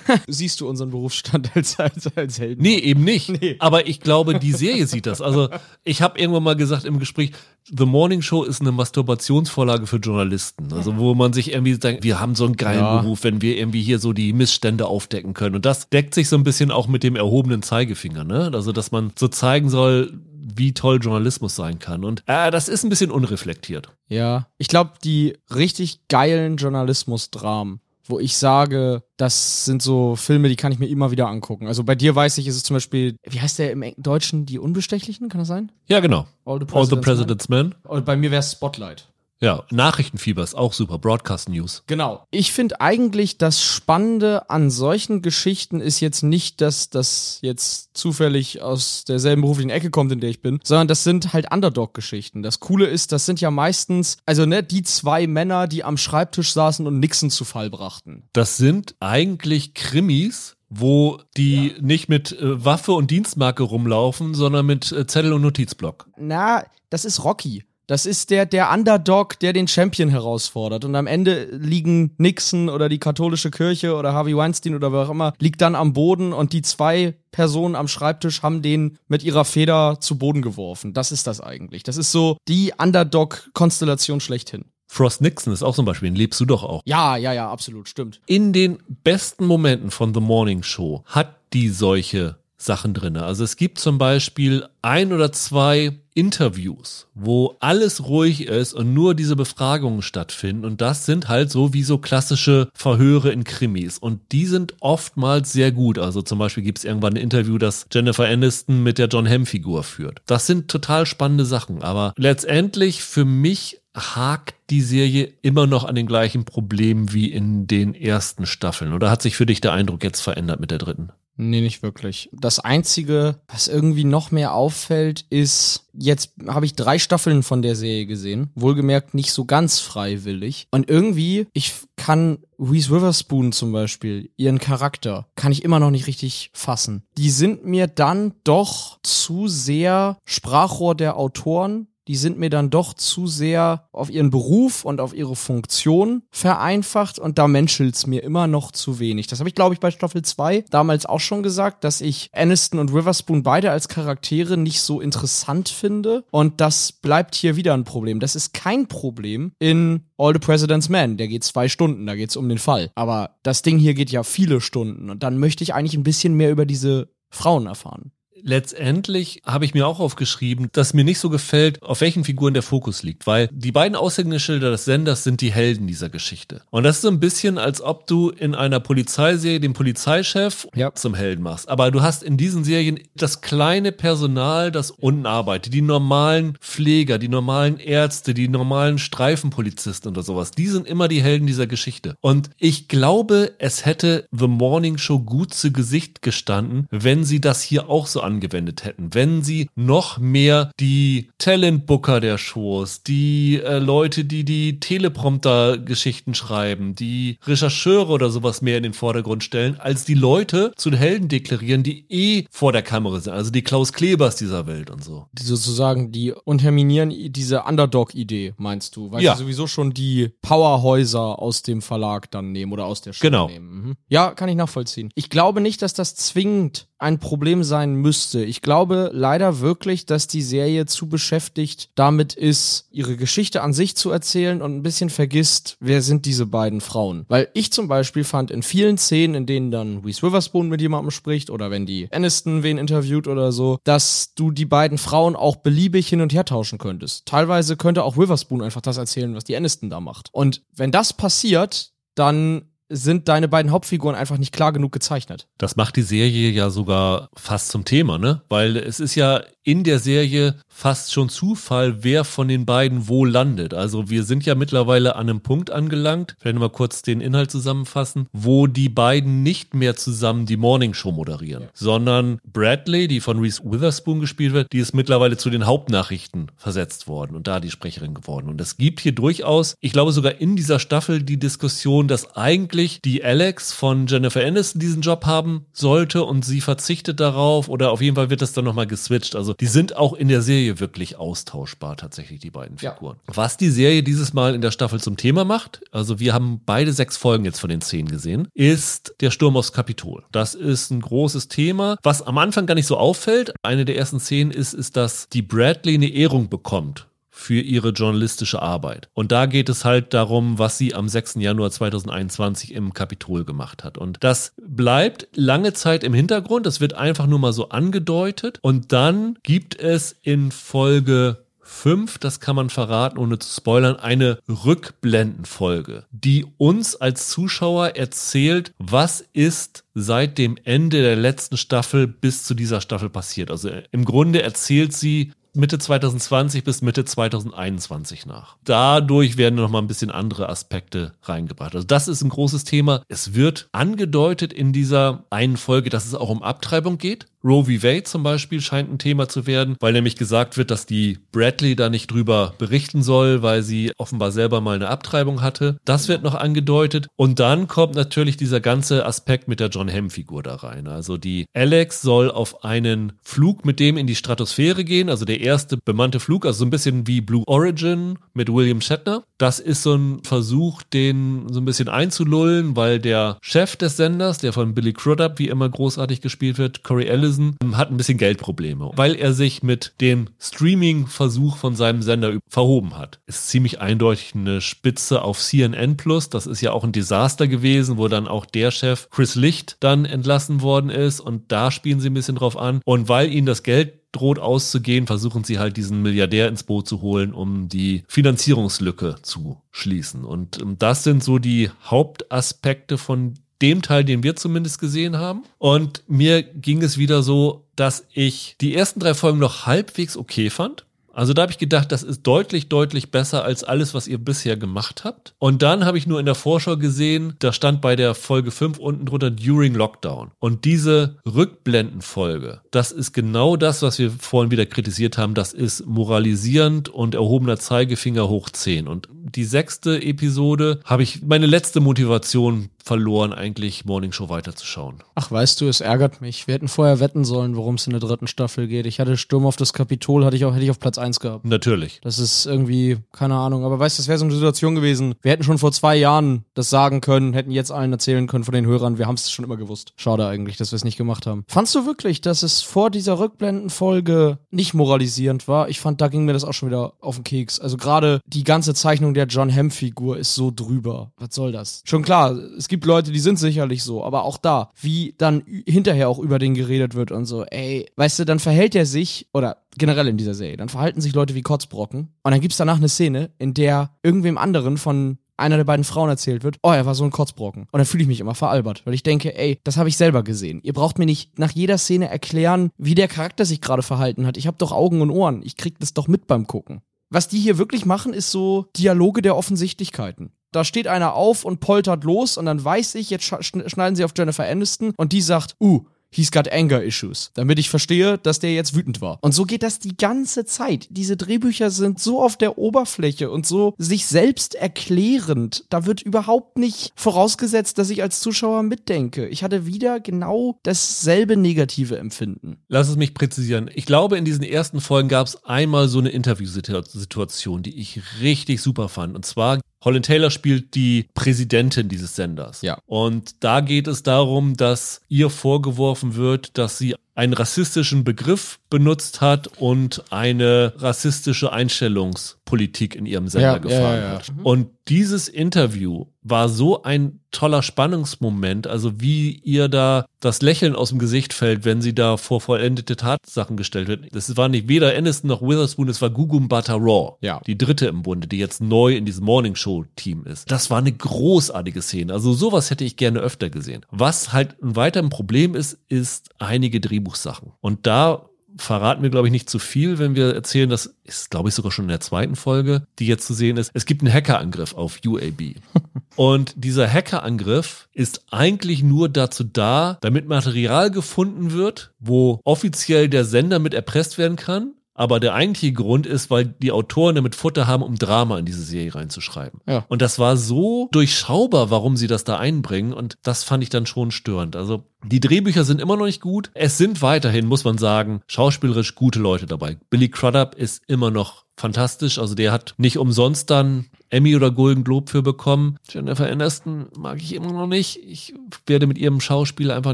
[0.28, 2.62] Siehst du unseren Berufsstand als, als, als Helden?
[2.62, 3.28] Nee, eben nicht.
[3.40, 3.56] Nee.
[3.60, 5.22] Aber ich glaube, die Serie sieht das.
[5.22, 5.50] Also
[5.84, 7.34] ich habe irgendwann mal gesagt im Gespräch,
[7.66, 10.74] The Morning Show ist eine Masturbationsvorlage für Journalisten.
[10.74, 13.02] Also wo man sich irgendwie denkt, wir haben so einen geilen ja.
[13.02, 15.56] Beruf, wenn wir irgendwie hier so die Missstände aufdecken können.
[15.56, 18.24] Und das deckt sich so ein bisschen auch mit dem erhobenen Zeigefinger.
[18.24, 18.50] Ne?
[18.54, 20.14] Also dass man so zeigen soll,
[20.56, 22.04] wie toll Journalismus sein kann.
[22.04, 23.90] Und äh, das ist ein bisschen unreflektiert.
[24.08, 30.56] Ja, ich glaube, die richtig geilen Journalismus-Dramen wo ich sage, das sind so Filme, die
[30.56, 31.68] kann ich mir immer wieder angucken.
[31.68, 34.60] Also bei dir weiß ich, ist es zum Beispiel, wie heißt der im Deutschen, Die
[34.60, 35.72] Unbestechlichen, kann das sein?
[35.88, 36.26] Ja, genau.
[36.46, 37.76] All the President's, All the President's Men.
[37.84, 39.08] Und bei mir wäre es Spotlight.
[39.40, 40.98] Ja, Nachrichtenfieber ist auch super.
[40.98, 41.84] Broadcast News.
[41.88, 42.26] Genau.
[42.32, 48.62] Ich finde eigentlich das Spannende an solchen Geschichten ist jetzt nicht, dass das jetzt zufällig
[48.62, 52.42] aus derselben beruflichen Ecke kommt, in der ich bin, sondern das sind halt Underdog-Geschichten.
[52.42, 56.54] Das Coole ist, das sind ja meistens, also ne, die zwei Männer, die am Schreibtisch
[56.54, 58.24] saßen und Nixon zu Fall brachten.
[58.34, 61.74] Das sind eigentlich Krimis, wo die ja.
[61.82, 66.10] nicht mit äh, Waffe und Dienstmarke rumlaufen, sondern mit äh, Zettel und Notizblock.
[66.18, 67.64] Na, das ist Rocky.
[67.88, 70.84] Das ist der, der Underdog, der den Champion herausfordert.
[70.84, 75.10] Und am Ende liegen Nixon oder die katholische Kirche oder Harvey Weinstein oder wer auch
[75.10, 79.46] immer, liegt dann am Boden und die zwei Personen am Schreibtisch haben den mit ihrer
[79.46, 80.94] Feder zu Boden geworfen.
[80.94, 81.84] Das ist das eigentlich.
[81.84, 84.66] Das ist so die Underdog-Konstellation schlechthin.
[84.90, 86.82] Frost Nixon ist auch zum Beispiel, den lebst du doch auch.
[86.86, 88.20] Ja, ja, ja, absolut, stimmt.
[88.26, 93.18] In den besten Momenten von The Morning Show hat die solche Sachen drin.
[93.18, 99.14] Also es gibt zum Beispiel ein oder zwei Interviews, wo alles ruhig ist und nur
[99.14, 100.66] diese Befragungen stattfinden.
[100.66, 104.00] Und das sind halt so wie so klassische Verhöre in Krimis.
[104.00, 106.00] Und die sind oftmals sehr gut.
[106.00, 109.84] Also zum Beispiel gibt es irgendwann ein Interview, das Jennifer Aniston mit der John Hamm-Figur
[109.84, 110.24] führt.
[110.26, 111.84] Das sind total spannende Sachen.
[111.84, 117.68] Aber letztendlich für mich hakt die Serie immer noch an den gleichen Problemen wie in
[117.68, 118.94] den ersten Staffeln.
[118.94, 121.12] Oder hat sich für dich der Eindruck jetzt verändert mit der dritten?
[121.38, 122.30] Nee, nicht wirklich.
[122.34, 127.76] Das Einzige, was irgendwie noch mehr auffällt, ist, jetzt habe ich drei Staffeln von der
[127.76, 128.50] Serie gesehen.
[128.56, 130.68] Wohlgemerkt nicht so ganz freiwillig.
[130.72, 136.08] Und irgendwie, ich kann Reese Witherspoon zum Beispiel, ihren Charakter, kann ich immer noch nicht
[136.08, 137.04] richtig fassen.
[137.18, 142.94] Die sind mir dann doch zu sehr Sprachrohr der Autoren die sind mir dann doch
[142.94, 148.48] zu sehr auf ihren Beruf und auf ihre Funktion vereinfacht und da menschelt's mir immer
[148.48, 149.28] noch zu wenig.
[149.28, 152.80] Das habe ich, glaube ich, bei Staffel 2 damals auch schon gesagt, dass ich Aniston
[152.80, 157.84] und Witherspoon beide als Charaktere nicht so interessant finde und das bleibt hier wieder ein
[157.84, 158.20] Problem.
[158.20, 162.38] Das ist kein Problem in All the President's Men, der geht zwei Stunden, da geht's
[162.38, 162.92] um den Fall.
[162.96, 166.34] Aber das Ding hier geht ja viele Stunden und dann möchte ich eigentlich ein bisschen
[166.34, 168.12] mehr über diese Frauen erfahren.
[168.44, 172.64] Letztendlich habe ich mir auch aufgeschrieben, dass mir nicht so gefällt, auf welchen Figuren der
[172.64, 176.62] Fokus liegt, weil die beiden Aushängeschilder des Senders sind die Helden dieser Geschichte.
[176.70, 180.94] Und das ist so ein bisschen, als ob du in einer Polizeiserie den Polizeichef ja.
[180.94, 181.70] zum Helden machst.
[181.70, 187.18] Aber du hast in diesen Serien das kleine Personal, das unten arbeitet, die normalen Pfleger,
[187.18, 190.52] die normalen Ärzte, die normalen Streifenpolizisten oder sowas.
[190.52, 192.16] Die sind immer die Helden dieser Geschichte.
[192.22, 197.62] Und ich glaube, es hätte The Morning Show gut zu Gesicht gestanden, wenn sie das
[197.62, 203.80] hier auch so angewendet hätten, wenn sie noch mehr die Talentbooker der Shows, die äh,
[203.80, 210.06] Leute, die die Teleprompter-Geschichten schreiben, die Rechercheure oder sowas mehr in den Vordergrund stellen, als
[210.06, 213.94] die Leute zu den Helden deklarieren, die eh vor der Kamera sind, also die Klaus
[213.94, 215.28] Klebers dieser Welt und so.
[215.34, 219.12] Die sozusagen, die unterminieren diese Underdog-Idee, meinst du?
[219.12, 219.36] Weil ja.
[219.36, 223.48] sie sowieso schon die Powerhäuser aus dem Verlag dann nehmen oder aus der Show genau.
[223.48, 223.82] nehmen.
[223.82, 223.96] Mhm.
[224.10, 225.10] Ja, kann ich nachvollziehen.
[225.16, 228.44] Ich glaube nicht, dass das zwingend ein Problem sein müsste.
[228.44, 233.96] Ich glaube leider wirklich, dass die Serie zu beschäftigt damit ist, ihre Geschichte an sich
[233.96, 237.26] zu erzählen und ein bisschen vergisst, wer sind diese beiden Frauen.
[237.28, 241.12] Weil ich zum Beispiel fand in vielen Szenen, in denen dann Reese Witherspoon mit jemandem
[241.12, 245.58] spricht oder wenn die Aniston wen interviewt oder so, dass du die beiden Frauen auch
[245.58, 247.26] beliebig hin und her tauschen könntest.
[247.26, 250.30] Teilweise könnte auch Witherspoon einfach das erzählen, was die Aniston da macht.
[250.32, 255.48] Und wenn das passiert, dann sind deine beiden Hauptfiguren einfach nicht klar genug gezeichnet.
[255.58, 258.42] Das macht die Serie ja sogar fast zum Thema, ne?
[258.50, 263.26] Weil es ist ja in der Serie fast schon Zufall, wer von den beiden wo
[263.26, 263.74] landet.
[263.74, 268.28] Also wir sind ja mittlerweile an einem Punkt angelangt, vielleicht mal kurz den Inhalt zusammenfassen,
[268.32, 271.70] wo die beiden nicht mehr zusammen die Morning Show moderieren, ja.
[271.74, 277.10] sondern Bradley, die von Reese Witherspoon gespielt wird, die ist mittlerweile zu den Hauptnachrichten versetzt
[277.10, 278.48] worden und da die Sprecherin geworden.
[278.48, 282.77] Und es gibt hier durchaus, ich glaube sogar in dieser Staffel die Diskussion, dass eigentlich
[282.78, 288.02] die Alex von Jennifer Aniston diesen Job haben sollte und sie verzichtet darauf oder auf
[288.02, 289.36] jeden Fall wird das dann nochmal geswitcht.
[289.36, 293.18] Also die sind auch in der Serie wirklich austauschbar, tatsächlich, die beiden Figuren.
[293.28, 293.36] Ja.
[293.36, 296.94] Was die Serie dieses Mal in der Staffel zum Thema macht, also wir haben beide
[296.94, 300.24] sechs Folgen jetzt von den zehn gesehen, ist der Sturm aufs Kapitol.
[300.32, 303.54] Das ist ein großes Thema, was am Anfang gar nicht so auffällt.
[303.64, 307.07] Eine der ersten Szenen ist, ist, dass die Bradley eine Ehrung bekommt
[307.38, 309.10] für ihre journalistische Arbeit.
[309.14, 311.36] Und da geht es halt darum, was sie am 6.
[311.36, 313.98] Januar 2021 im Kapitol gemacht hat.
[313.98, 316.66] Und das bleibt lange Zeit im Hintergrund.
[316.66, 318.58] Das wird einfach nur mal so angedeutet.
[318.64, 324.40] Und dann gibt es in Folge 5, das kann man verraten, ohne zu spoilern, eine
[324.48, 332.46] Rückblendenfolge, die uns als Zuschauer erzählt, was ist seit dem Ende der letzten Staffel bis
[332.46, 333.52] zu dieser Staffel passiert.
[333.52, 338.58] Also im Grunde erzählt sie Mitte 2020 bis Mitte 2021 nach.
[338.64, 341.76] Dadurch werden noch mal ein bisschen andere Aspekte reingebracht.
[341.76, 343.04] Also das ist ein großes Thema.
[343.08, 347.26] Es wird angedeutet in dieser einen Folge, dass es auch um Abtreibung geht.
[347.44, 347.84] Roe v.
[347.84, 351.76] Wade zum Beispiel scheint ein Thema zu werden, weil nämlich gesagt wird, dass die Bradley
[351.76, 355.78] da nicht drüber berichten soll, weil sie offenbar selber mal eine Abtreibung hatte.
[355.86, 357.08] Das wird noch angedeutet.
[357.16, 360.88] Und dann kommt natürlich dieser ganze Aspekt mit der John Hamm-Figur da rein.
[360.88, 365.40] Also die Alex soll auf einen Flug mit dem in die Stratosphäre gehen, also der
[365.40, 369.24] erste bemannte Flug, also so ein bisschen wie Blue Origin mit William Shatner.
[369.38, 374.40] Das ist so ein Versuch, den so ein bisschen einzulullen, weil der Chef des Senders,
[374.40, 378.18] der von Billy Crudup wie immer großartig gespielt wird, Corey Ellison, Amazon hat ein bisschen
[378.18, 383.20] Geldprobleme, weil er sich mit dem Streaming-Versuch von seinem Sender verhoben hat.
[383.28, 386.30] Ist ziemlich eindeutig eine Spitze auf CNN Plus.
[386.30, 390.06] Das ist ja auch ein Desaster gewesen, wo dann auch der Chef Chris Licht dann
[390.06, 392.82] entlassen worden ist und da spielen sie ein bisschen drauf an.
[392.86, 397.02] Und weil ihnen das Geld droht auszugehen, versuchen sie halt diesen Milliardär ins Boot zu
[397.02, 400.24] holen, um die Finanzierungslücke zu schließen.
[400.24, 405.44] Und ähm, das sind so die Hauptaspekte von dem Teil, den wir zumindest gesehen haben.
[405.58, 410.50] Und mir ging es wieder so, dass ich die ersten drei Folgen noch halbwegs okay
[410.50, 410.86] fand.
[411.18, 414.56] Also da habe ich gedacht, das ist deutlich, deutlich besser als alles, was ihr bisher
[414.56, 415.34] gemacht habt.
[415.40, 418.78] Und dann habe ich nur in der Vorschau gesehen, da stand bei der Folge 5
[418.78, 420.30] unten drunter During Lockdown.
[420.38, 425.34] Und diese Rückblendenfolge, das ist genau das, was wir vorhin wieder kritisiert haben.
[425.34, 428.88] Das ist moralisierend und erhobener Zeigefinger hoch 10.
[428.88, 435.04] Und die sechste Episode habe ich meine letzte Motivation verloren, eigentlich Morning Show weiterzuschauen.
[435.14, 436.48] Ach, weißt du, es ärgert mich.
[436.48, 438.86] Wir hätten vorher wetten sollen, worum es in der dritten Staffel geht.
[438.86, 441.46] Ich hatte Sturm auf das Kapitol, hatte ich auch, hätte ich auf Platz 1 gehabt.
[441.46, 442.00] Natürlich.
[442.02, 445.16] Das ist irgendwie, keine Ahnung, aber weißt du, das wäre so eine Situation gewesen.
[445.22, 448.54] Wir hätten schon vor zwei Jahren das sagen können, hätten jetzt allen erzählen können von
[448.54, 449.92] den Hörern, wir haben es schon immer gewusst.
[449.98, 451.44] Schade eigentlich, dass wir es nicht gemacht haben.
[451.50, 455.68] Fandst du wirklich, dass es vor dieser Rückblendenfolge nicht moralisierend war?
[455.68, 457.60] Ich fand, da ging mir das auch schon wieder auf den Keks.
[457.60, 461.12] Also gerade die ganze Zeichnung der John Hamm-Figur ist so drüber.
[461.18, 461.82] Was soll das?
[461.86, 465.42] Schon klar, es gibt gibt Leute, die sind sicherlich so, aber auch da, wie dann
[465.66, 469.28] hinterher auch über den geredet wird und so, ey, weißt du, dann verhält er sich,
[469.34, 472.78] oder generell in dieser Serie, dann verhalten sich Leute wie Kotzbrocken und dann gibt's danach
[472.78, 476.86] eine Szene, in der irgendwem anderen von einer der beiden Frauen erzählt wird, oh, er
[476.86, 477.64] war so ein Kotzbrocken.
[477.64, 480.22] Und dann fühle ich mich immer veralbert, weil ich denke, ey, das habe ich selber
[480.22, 480.62] gesehen.
[480.62, 484.38] Ihr braucht mir nicht nach jeder Szene erklären, wie der Charakter sich gerade verhalten hat.
[484.38, 485.42] Ich habe doch Augen und Ohren.
[485.44, 486.82] Ich krieg das doch mit beim Gucken.
[487.10, 490.32] Was die hier wirklich machen, ist so Dialoge der Offensichtlichkeiten.
[490.52, 494.14] Da steht einer auf und poltert los und dann weiß ich, jetzt schneiden sie auf
[494.18, 498.54] Jennifer Aniston und die sagt, uh, he's got anger issues, damit ich verstehe, dass der
[498.54, 499.20] jetzt wütend war.
[499.22, 500.88] Und so geht das die ganze Zeit.
[500.90, 505.66] Diese Drehbücher sind so auf der Oberfläche und so sich selbst erklärend.
[505.70, 509.28] Da wird überhaupt nicht vorausgesetzt, dass ich als Zuschauer mitdenke.
[509.28, 512.58] Ich hatte wieder genau dasselbe negative Empfinden.
[512.68, 513.70] Lass es mich präzisieren.
[513.74, 518.62] Ich glaube, in diesen ersten Folgen gab es einmal so eine Interviewsituation, die ich richtig
[518.62, 519.16] super fand.
[519.16, 522.62] Und zwar Holland Taylor spielt die Präsidentin dieses Senders.
[522.62, 522.78] Ja.
[522.88, 529.22] Und da geht es darum, dass ihr vorgeworfen wird, dass sie einen rassistischen Begriff benutzt
[529.22, 534.32] hat und eine rassistische Einstellungspolitik in ihrem Sender ja, gefahren ja, ja, hat.
[534.44, 540.90] Und dieses Interview war so ein toller Spannungsmoment, also wie ihr da das Lächeln aus
[540.90, 544.08] dem Gesicht fällt, wenn sie da vor vollendete Tatsachen gestellt wird.
[544.14, 547.42] Das war nicht weder Aniston noch Witherspoon, es war Gugum Bata Raw, ja.
[547.46, 550.50] die dritte im Bunde, die jetzt neu in diesem Morning Show Team ist.
[550.50, 552.14] Das war eine großartige Szene.
[552.14, 553.86] Also sowas hätte ich gerne öfter gesehen.
[553.92, 557.54] Was halt ein weiteres Problem ist, ist einige Drehbuchsachen.
[557.62, 561.50] Und da verraten wir, glaube ich, nicht zu viel, wenn wir erzählen, das ist, glaube
[561.50, 563.70] ich, sogar schon in der zweiten Folge, die jetzt zu sehen ist.
[563.74, 565.56] Es gibt einen Hackerangriff auf UAB.
[566.16, 573.26] Und dieser Hackerangriff ist eigentlich nur dazu da, damit Material gefunden wird, wo offiziell der
[573.26, 577.68] Sender mit erpresst werden kann aber der eigentliche Grund ist, weil die Autoren damit Futter
[577.68, 579.62] haben, um Drama in diese Serie reinzuschreiben.
[579.68, 579.86] Ja.
[579.90, 582.94] Und das war so durchschaubar, warum sie das da einbringen.
[582.94, 584.56] Und das fand ich dann schon störend.
[584.56, 586.50] Also die Drehbücher sind immer noch nicht gut.
[586.56, 589.78] Es sind weiterhin, muss man sagen, schauspielerisch gute Leute dabei.
[589.92, 592.18] Billy Crudup ist immer noch fantastisch.
[592.18, 595.78] Also der hat nicht umsonst dann Emmy oder Golden Globe für bekommen.
[595.90, 598.00] Jennifer Aniston mag ich immer noch nicht.
[598.04, 598.34] Ich
[598.66, 599.94] werde mit ihrem Schauspiel einfach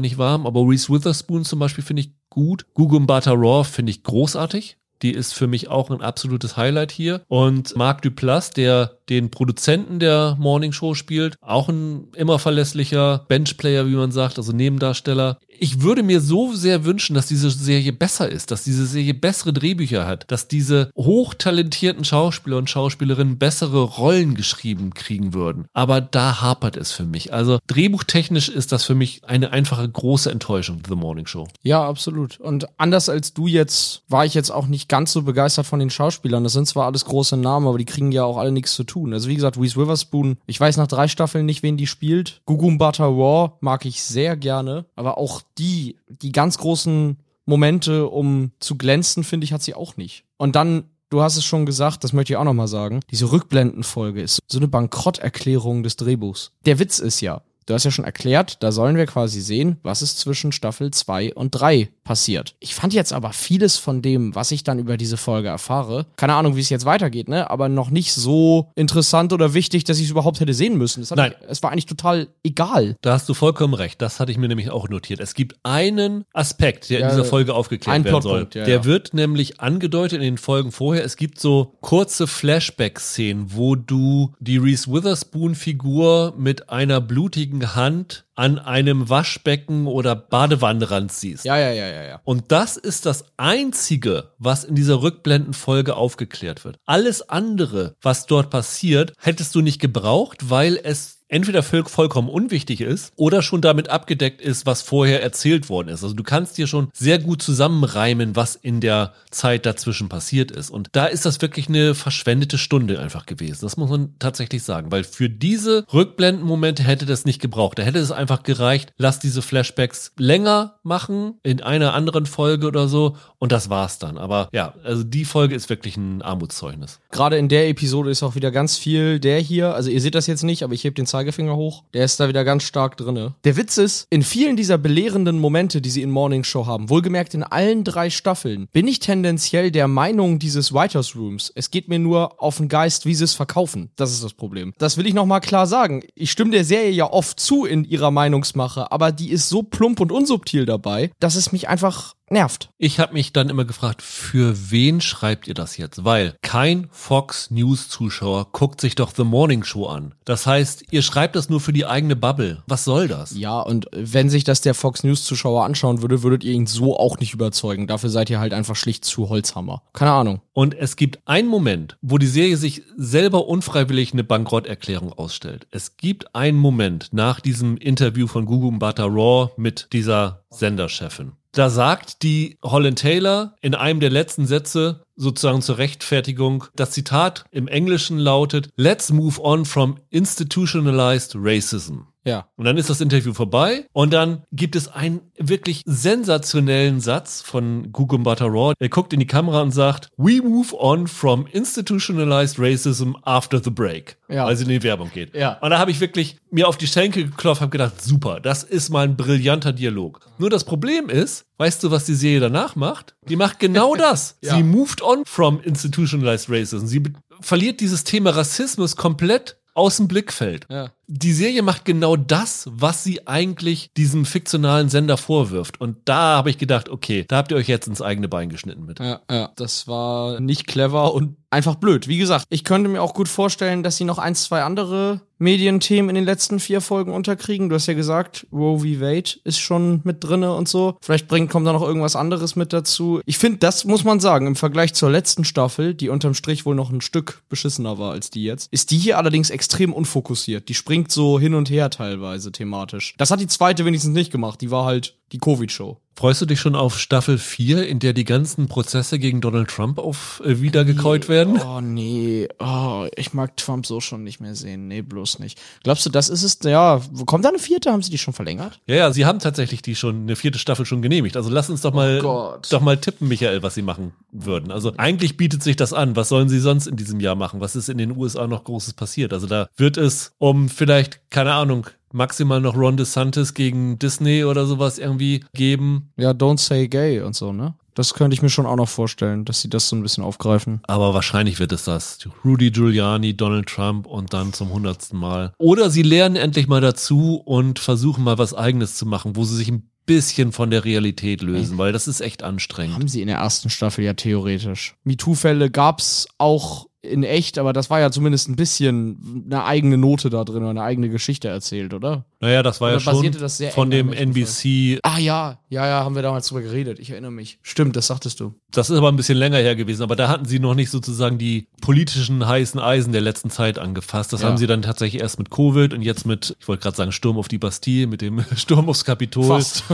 [0.00, 0.46] nicht warm.
[0.46, 2.66] Aber Reese Witherspoon zum Beispiel finde ich gut.
[2.74, 4.76] Gugum Bata Raw finde ich großartig.
[5.02, 7.22] Die ist für mich auch ein absolutes Highlight hier.
[7.28, 11.36] Und Marc Duplass, der den Produzenten der Morning Show spielt.
[11.40, 16.84] Auch ein immer verlässlicher Benchplayer, wie man sagt, also Nebendarsteller ich würde mir so sehr
[16.84, 22.04] wünschen, dass diese Serie besser ist, dass diese Serie bessere Drehbücher hat, dass diese hochtalentierten
[22.04, 25.66] Schauspieler und Schauspielerinnen bessere Rollen geschrieben kriegen würden.
[25.72, 27.32] Aber da hapert es für mich.
[27.32, 31.48] Also drehbuchtechnisch ist das für mich eine einfache große Enttäuschung, The Morning Show.
[31.62, 32.40] Ja, absolut.
[32.40, 35.90] Und anders als du jetzt, war ich jetzt auch nicht ganz so begeistert von den
[35.90, 36.44] Schauspielern.
[36.44, 38.93] Das sind zwar alles große Namen, aber die kriegen ja auch alle nichts zu tun.
[38.94, 42.42] Also wie gesagt, Reese Witherspoon, ich weiß nach drei Staffeln nicht, wen die spielt.
[42.46, 48.52] Gugum Butter Raw mag ich sehr gerne, aber auch die, die ganz großen Momente, um
[48.60, 50.24] zu glänzen, finde ich, hat sie auch nicht.
[50.36, 50.84] Und dann
[51.14, 54.58] du hast es schon gesagt, das möchte ich auch nochmal sagen, diese Rückblendenfolge ist so
[54.58, 56.50] eine Bankrotterklärung des Drehbuchs.
[56.66, 60.02] Der Witz ist ja, Du hast ja schon erklärt, da sollen wir quasi sehen, was
[60.02, 62.54] ist zwischen Staffel 2 und 3 passiert.
[62.60, 66.34] Ich fand jetzt aber vieles von dem, was ich dann über diese Folge erfahre, keine
[66.34, 70.04] Ahnung, wie es jetzt weitergeht, ne, aber noch nicht so interessant oder wichtig, dass ich
[70.04, 71.04] es überhaupt hätte sehen müssen.
[71.16, 71.34] Nein.
[71.40, 72.96] Ich, es war eigentlich total egal.
[73.00, 74.02] Da hast du vollkommen recht.
[74.02, 75.20] Das hatte ich mir nämlich auch notiert.
[75.20, 78.48] Es gibt einen Aspekt, der ja, in dieser Folge aufgeklärt werden soll.
[78.54, 78.84] Ja, der ja.
[78.84, 81.04] wird nämlich angedeutet in den Folgen vorher.
[81.04, 88.24] Es gibt so kurze Flashback-Szenen, wo du die Reese Witherspoon-Figur mit einer blutigen blutigen Hand
[88.34, 91.44] an einem Waschbecken oder Badewannenrand siehst.
[91.44, 92.20] Ja, ja, ja, ja, ja.
[92.24, 96.78] Und das ist das einzige, was in dieser Rückblendenfolge aufgeklärt wird.
[96.84, 103.12] Alles andere, was dort passiert, hättest du nicht gebraucht, weil es entweder vollkommen unwichtig ist
[103.16, 106.04] oder schon damit abgedeckt ist, was vorher erzählt worden ist.
[106.04, 110.70] Also du kannst dir schon sehr gut zusammenreimen, was in der Zeit dazwischen passiert ist.
[110.70, 113.58] Und da ist das wirklich eine verschwendete Stunde einfach gewesen.
[113.62, 117.80] Das muss man tatsächlich sagen, weil für diese Rückblendenmomente hätte das nicht gebraucht.
[117.80, 122.86] Da hätte es einfach gereicht, lass diese Flashbacks länger machen in einer anderen Folge oder
[122.86, 124.18] so und das war's dann.
[124.18, 127.00] Aber ja, also die Folge ist wirklich ein Armutszeugnis.
[127.10, 130.28] Gerade in der Episode ist auch wieder ganz viel der hier, also ihr seht das
[130.28, 131.84] jetzt nicht, aber ich heb den Zeigefinger hoch.
[131.94, 133.34] Der ist da wieder ganz stark drinne.
[133.44, 137.32] Der Witz ist, in vielen dieser belehrenden Momente, die sie in Morning Show haben, wohlgemerkt
[137.32, 141.50] in allen drei Staffeln, bin ich tendenziell der Meinung dieses Writers Rooms.
[141.54, 143.90] Es geht mir nur auf den Geist, wie sie es verkaufen.
[143.96, 144.74] Das ist das Problem.
[144.76, 146.02] Das will ich nochmal klar sagen.
[146.14, 150.00] Ich stimme der Serie ja oft zu in ihrer Meinungsmache, aber die ist so plump
[150.00, 152.70] und unsubtil dabei, dass es mich einfach nervt.
[152.78, 156.04] Ich habe mich dann immer gefragt, für wen schreibt ihr das jetzt?
[156.04, 160.14] Weil kein Fox News Zuschauer guckt sich doch The Morning Show an.
[160.24, 162.62] Das heißt, ihr schreibt das nur für die eigene Bubble.
[162.66, 163.36] Was soll das?
[163.36, 166.98] Ja, und wenn sich das der Fox News Zuschauer anschauen würde, würdet ihr ihn so
[166.98, 167.86] auch nicht überzeugen.
[167.86, 169.82] Dafür seid ihr halt einfach schlicht zu Holzhammer.
[169.92, 170.40] Keine Ahnung.
[170.52, 175.66] Und es gibt einen Moment, wo die Serie sich selber unfreiwillig eine Bankrotterklärung ausstellt.
[175.70, 181.32] Es gibt einen Moment nach diesem Interview von Gugu Mbata Raw mit dieser Senderchefin.
[181.54, 187.44] Da sagt die Holland Taylor in einem der letzten Sätze sozusagen zur Rechtfertigung, das Zitat
[187.52, 192.08] im Englischen lautet, Let's move on from institutionalized racism.
[192.24, 192.48] Ja.
[192.56, 197.92] Und dann ist das Interview vorbei und dann gibt es einen wirklich sensationellen Satz von
[197.92, 198.72] Gugumbata Raw.
[198.78, 203.70] Er guckt in die Kamera und sagt, We move on from institutionalized racism after the
[203.70, 204.16] break.
[204.28, 204.46] Ja.
[204.46, 205.34] Weil sie in die Werbung geht.
[205.34, 205.58] Ja.
[205.60, 208.88] Und da habe ich wirklich mir auf die Schenkel geklopft, habe gedacht, super, das ist
[208.90, 210.20] mal ein brillanter Dialog.
[210.38, 213.16] Nur das Problem ist, weißt du, was die Serie danach macht?
[213.28, 214.38] Die macht genau das.
[214.40, 214.56] ja.
[214.56, 216.86] Sie moved on from institutionalized racism.
[216.86, 217.02] Sie
[217.40, 220.66] verliert dieses Thema Rassismus komplett aus dem Blickfeld.
[220.70, 225.80] Ja die Serie macht genau das, was sie eigentlich diesem fiktionalen Sender vorwirft.
[225.80, 228.86] Und da habe ich gedacht, okay, da habt ihr euch jetzt ins eigene Bein geschnitten
[228.86, 229.00] mit.
[229.00, 232.08] Ja, ja, das war nicht clever und einfach blöd.
[232.08, 236.10] Wie gesagt, ich könnte mir auch gut vorstellen, dass sie noch ein, zwei andere Medienthemen
[236.10, 237.68] in den letzten vier Folgen unterkriegen.
[237.68, 239.00] Du hast ja gesagt, Roe v.
[239.00, 240.96] Wade ist schon mit drinne und so.
[241.00, 243.20] Vielleicht bringt, kommt da noch irgendwas anderes mit dazu.
[243.26, 246.74] Ich finde, das muss man sagen, im Vergleich zur letzten Staffel, die unterm Strich wohl
[246.74, 250.68] noch ein Stück beschissener war als die jetzt, ist die hier allerdings extrem unfokussiert.
[250.68, 253.14] Die springt so hin und her teilweise thematisch.
[253.18, 254.60] Das hat die zweite wenigstens nicht gemacht.
[254.60, 256.00] Die war halt die Covid-Show.
[256.16, 259.98] Freust du dich schon auf Staffel 4, in der die ganzen Prozesse gegen Donald Trump
[259.98, 261.60] auf äh, wiedergekäut werden?
[261.60, 264.86] Oh nee, oh, ich mag Trump so schon nicht mehr sehen.
[264.86, 265.60] Nee, bloß nicht.
[265.82, 266.58] Glaubst du, das ist es?
[266.62, 267.90] Ja, wo kommt da eine vierte?
[267.90, 268.80] Haben sie die schon verlängert?
[268.86, 271.36] Ja, ja, sie haben tatsächlich die schon, eine vierte Staffel schon genehmigt.
[271.36, 274.70] Also lass uns doch mal, oh doch mal tippen, Michael, was sie machen würden.
[274.70, 276.14] Also eigentlich bietet sich das an.
[276.14, 277.60] Was sollen sie sonst in diesem Jahr machen?
[277.60, 279.32] Was ist in den USA noch Großes passiert?
[279.32, 284.66] Also da wird es um vielleicht, keine Ahnung, maximal noch Ron DeSantis gegen Disney oder
[284.66, 286.12] sowas irgendwie geben.
[286.16, 287.74] Ja, Don't Say Gay und so, ne?
[287.94, 290.80] Das könnte ich mir schon auch noch vorstellen, dass sie das so ein bisschen aufgreifen.
[290.84, 292.18] Aber wahrscheinlich wird es das.
[292.44, 295.52] Rudy Giuliani, Donald Trump und dann zum hundertsten Mal.
[295.58, 299.56] Oder sie lernen endlich mal dazu und versuchen mal was eigenes zu machen, wo sie
[299.56, 302.94] sich ein bisschen von der Realität lösen, weil das ist echt anstrengend.
[302.94, 304.96] Haben sie in der ersten Staffel ja theoretisch.
[305.04, 310.30] MeToo-Fälle gab's auch in echt, aber das war ja zumindest ein bisschen eine eigene Note
[310.30, 312.24] da drin oder eine eigene Geschichte erzählt, oder?
[312.40, 314.98] Naja, das war Oder ja schon von dem NBC.
[315.02, 316.98] Ah ja, ja, ja, haben wir damals drüber geredet.
[316.98, 317.58] Ich erinnere mich.
[317.62, 318.54] Stimmt, das sagtest du.
[318.70, 321.38] Das ist aber ein bisschen länger her gewesen, aber da hatten sie noch nicht sozusagen
[321.38, 324.32] die politischen heißen Eisen der letzten Zeit angefasst.
[324.32, 324.48] Das Ja.
[324.48, 327.38] haben sie dann tatsächlich erst mit Covid und jetzt mit, ich wollte gerade sagen, Sturm
[327.38, 329.44] auf die Bastille, mit dem Sturm aufs Kapitol.
[329.46, 329.84] Fast.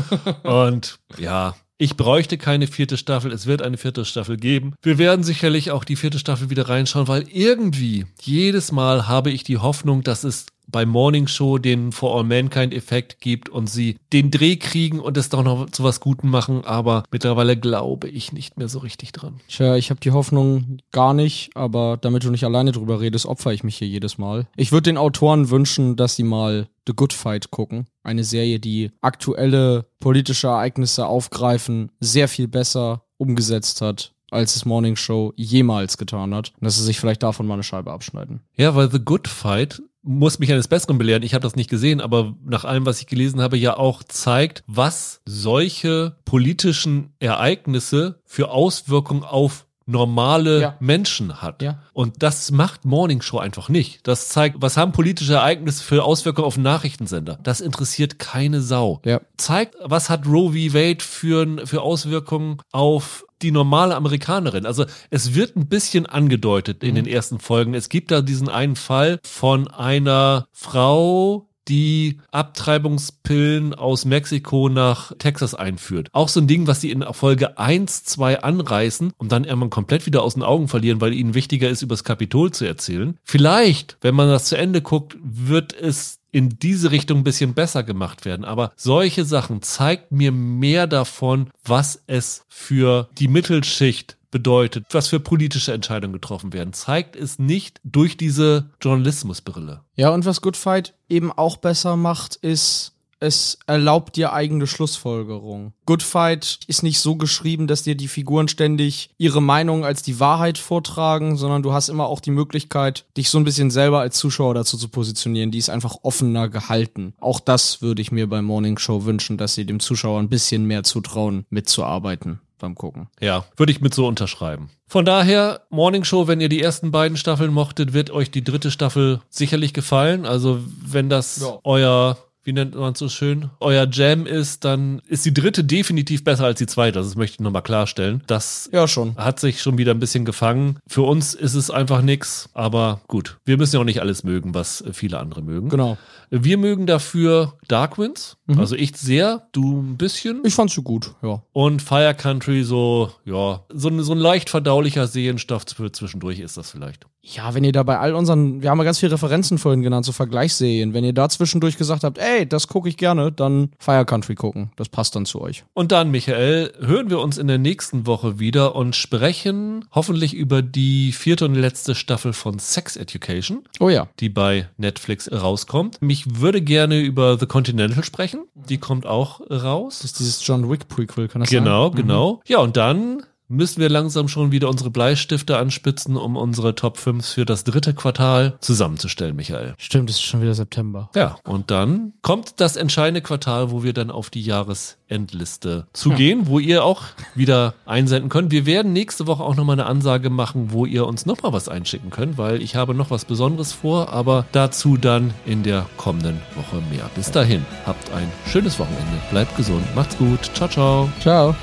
[0.43, 3.33] Und ja, ich bräuchte keine vierte Staffel.
[3.33, 4.75] Es wird eine vierte Staffel geben.
[4.83, 9.45] Wir werden sicherlich auch die vierte Staffel wieder reinschauen, weil irgendwie jedes Mal habe ich
[9.45, 13.97] die Hoffnung, dass es bei Morning Show den For All Mankind Effekt gibt und sie
[14.13, 16.65] den Dreh kriegen und es doch noch zu was Guten machen.
[16.65, 19.41] Aber mittlerweile glaube ich nicht mehr so richtig dran.
[19.49, 23.53] Tja, ich habe die Hoffnung gar nicht, aber damit du nicht alleine drüber redest, opfer
[23.53, 24.47] ich mich hier jedes Mal.
[24.57, 27.87] Ich würde den Autoren wünschen, dass sie mal The Good Fight gucken.
[28.03, 34.97] Eine Serie, die aktuelle politische Ereignisse aufgreifen, sehr viel besser umgesetzt hat, als es Morning
[34.97, 36.53] Show jemals getan hat.
[36.59, 38.41] Und dass sie sich vielleicht davon mal eine Scheibe abschneiden.
[38.57, 41.23] Ja, weil The Good Fight muss mich eines Besseren belehren.
[41.23, 44.63] Ich habe das nicht gesehen, aber nach allem, was ich gelesen habe, ja auch zeigt,
[44.67, 50.77] was solche politischen Ereignisse für Auswirkungen auf normale Ja.
[50.81, 51.63] Menschen hat.
[51.63, 51.81] Ja.
[51.93, 54.07] Und das macht Morning Show einfach nicht.
[54.07, 57.39] Das zeigt, was haben politische Ereignisse für Auswirkungen auf Nachrichtensender.
[57.43, 59.01] Das interessiert keine Sau.
[59.05, 59.21] Ja.
[59.37, 60.75] Zeigt, was hat Roe v.
[60.75, 64.67] Wade für, für Auswirkungen auf die normale Amerikanerin.
[64.67, 67.75] Also es wird ein bisschen angedeutet in den ersten Folgen.
[67.75, 75.55] Es gibt da diesen einen Fall von einer Frau, die Abtreibungspillen aus Mexiko nach Texas
[75.55, 76.09] einführt.
[76.13, 80.07] Auch so ein Ding, was sie in Folge 1, 2 anreißen und dann irgendwann komplett
[80.07, 83.19] wieder aus den Augen verlieren, weil ihnen wichtiger ist, übers Kapitol zu erzählen.
[83.23, 87.83] Vielleicht, wenn man das zu Ende guckt, wird es in diese Richtung ein bisschen besser
[87.83, 88.45] gemacht werden.
[88.45, 95.21] Aber solche Sachen zeigt mir mehr davon, was es für die Mittelschicht bedeutet, was für
[95.21, 96.73] politische Entscheidungen getroffen werden.
[96.73, 99.81] Zeigt es nicht durch diese Journalismusbrille.
[99.97, 105.73] Ja, und was Good Fight eben auch besser macht, ist, es erlaubt dir eigene Schlussfolgerung.
[105.87, 110.19] Good Fight ist nicht so geschrieben, dass dir die Figuren ständig ihre Meinung als die
[110.21, 114.17] Wahrheit vortragen, sondern du hast immer auch die Möglichkeit, dich so ein bisschen selber als
[114.17, 115.51] Zuschauer dazu zu positionieren.
[115.51, 117.15] Die ist einfach offener gehalten.
[117.21, 120.65] Auch das würde ich mir bei Morning Show wünschen, dass sie dem Zuschauer ein bisschen
[120.65, 123.09] mehr zutrauen, mitzuarbeiten beim Gucken.
[123.21, 124.71] Ja, würde ich mit so unterschreiben.
[124.87, 128.71] Von daher, Morning Show, wenn ihr die ersten beiden Staffeln mochtet, wird euch die dritte
[128.71, 130.27] Staffel sicherlich gefallen.
[130.27, 131.59] Also wenn das Ja.
[131.65, 136.25] euer, wie nennt man es so schön, euer Jam ist, dann ist die dritte definitiv
[136.25, 136.99] besser als die zweite.
[136.99, 138.23] Das möchte ich nochmal klarstellen.
[138.27, 139.17] Das Ja, schon.
[139.17, 140.79] hat sich schon wieder ein bisschen gefangen.
[140.87, 143.39] Für uns ist es einfach nix, aber gut.
[143.45, 145.69] Wir müssen ja auch nicht alles mögen, was viele andere mögen.
[145.69, 145.99] Genau.
[146.31, 150.43] Wir mögen dafür Darkwinds, also ich sehr, du ein bisschen.
[150.45, 151.43] Ich fand's so gut, ja.
[151.53, 156.57] Und Fire Country so, ja, so, ein- so ein leicht verdaulicher Sehenstoff für zwischendurch ist
[156.57, 157.07] das vielleicht.
[157.23, 160.07] Ja, wenn ihr da bei all unseren, wir haben ja ganz viele Referenzen vorhin genannt,
[160.07, 164.07] so Vergleichsserien, wenn ihr da zwischendurch gesagt habt, ey, das gucke ich gerne, dann Fire
[164.07, 164.71] Country gucken.
[164.77, 165.65] Das passt dann zu euch.
[165.75, 170.63] Und dann, Michael, hören wir uns in der nächsten Woche wieder und sprechen hoffentlich über
[170.63, 174.09] die vierte und letzte Staffel von Sex Education, Oh ja.
[174.19, 176.01] die bei Netflix rauskommt.
[176.01, 178.45] Mich würde gerne über The Continental sprechen.
[178.55, 179.99] Die kommt auch raus.
[179.99, 181.97] Das ist dieses John Wick Prequel, kann das Genau, sein?
[181.97, 182.41] genau.
[182.47, 187.27] Ja, und dann müssen wir langsam schon wieder unsere Bleistifte anspitzen, um unsere Top 5
[187.27, 189.75] für das dritte Quartal zusammenzustellen, Michael.
[189.77, 191.11] Stimmt, es ist schon wieder September.
[191.15, 196.61] Ja, und dann kommt das entscheidende Quartal, wo wir dann auf die Jahresendliste zugehen, wo
[196.61, 197.03] ihr auch
[197.35, 198.53] wieder einsenden könnt.
[198.53, 202.11] Wir werden nächste Woche auch nochmal eine Ansage machen, wo ihr uns nochmal was einschicken
[202.11, 206.77] könnt, weil ich habe noch was Besonderes vor, aber dazu dann in der kommenden Woche
[206.91, 207.11] mehr.
[207.17, 211.09] Bis dahin, habt ein schönes Wochenende, bleibt gesund, macht's gut, ciao, ciao.
[211.21, 211.55] Ciao.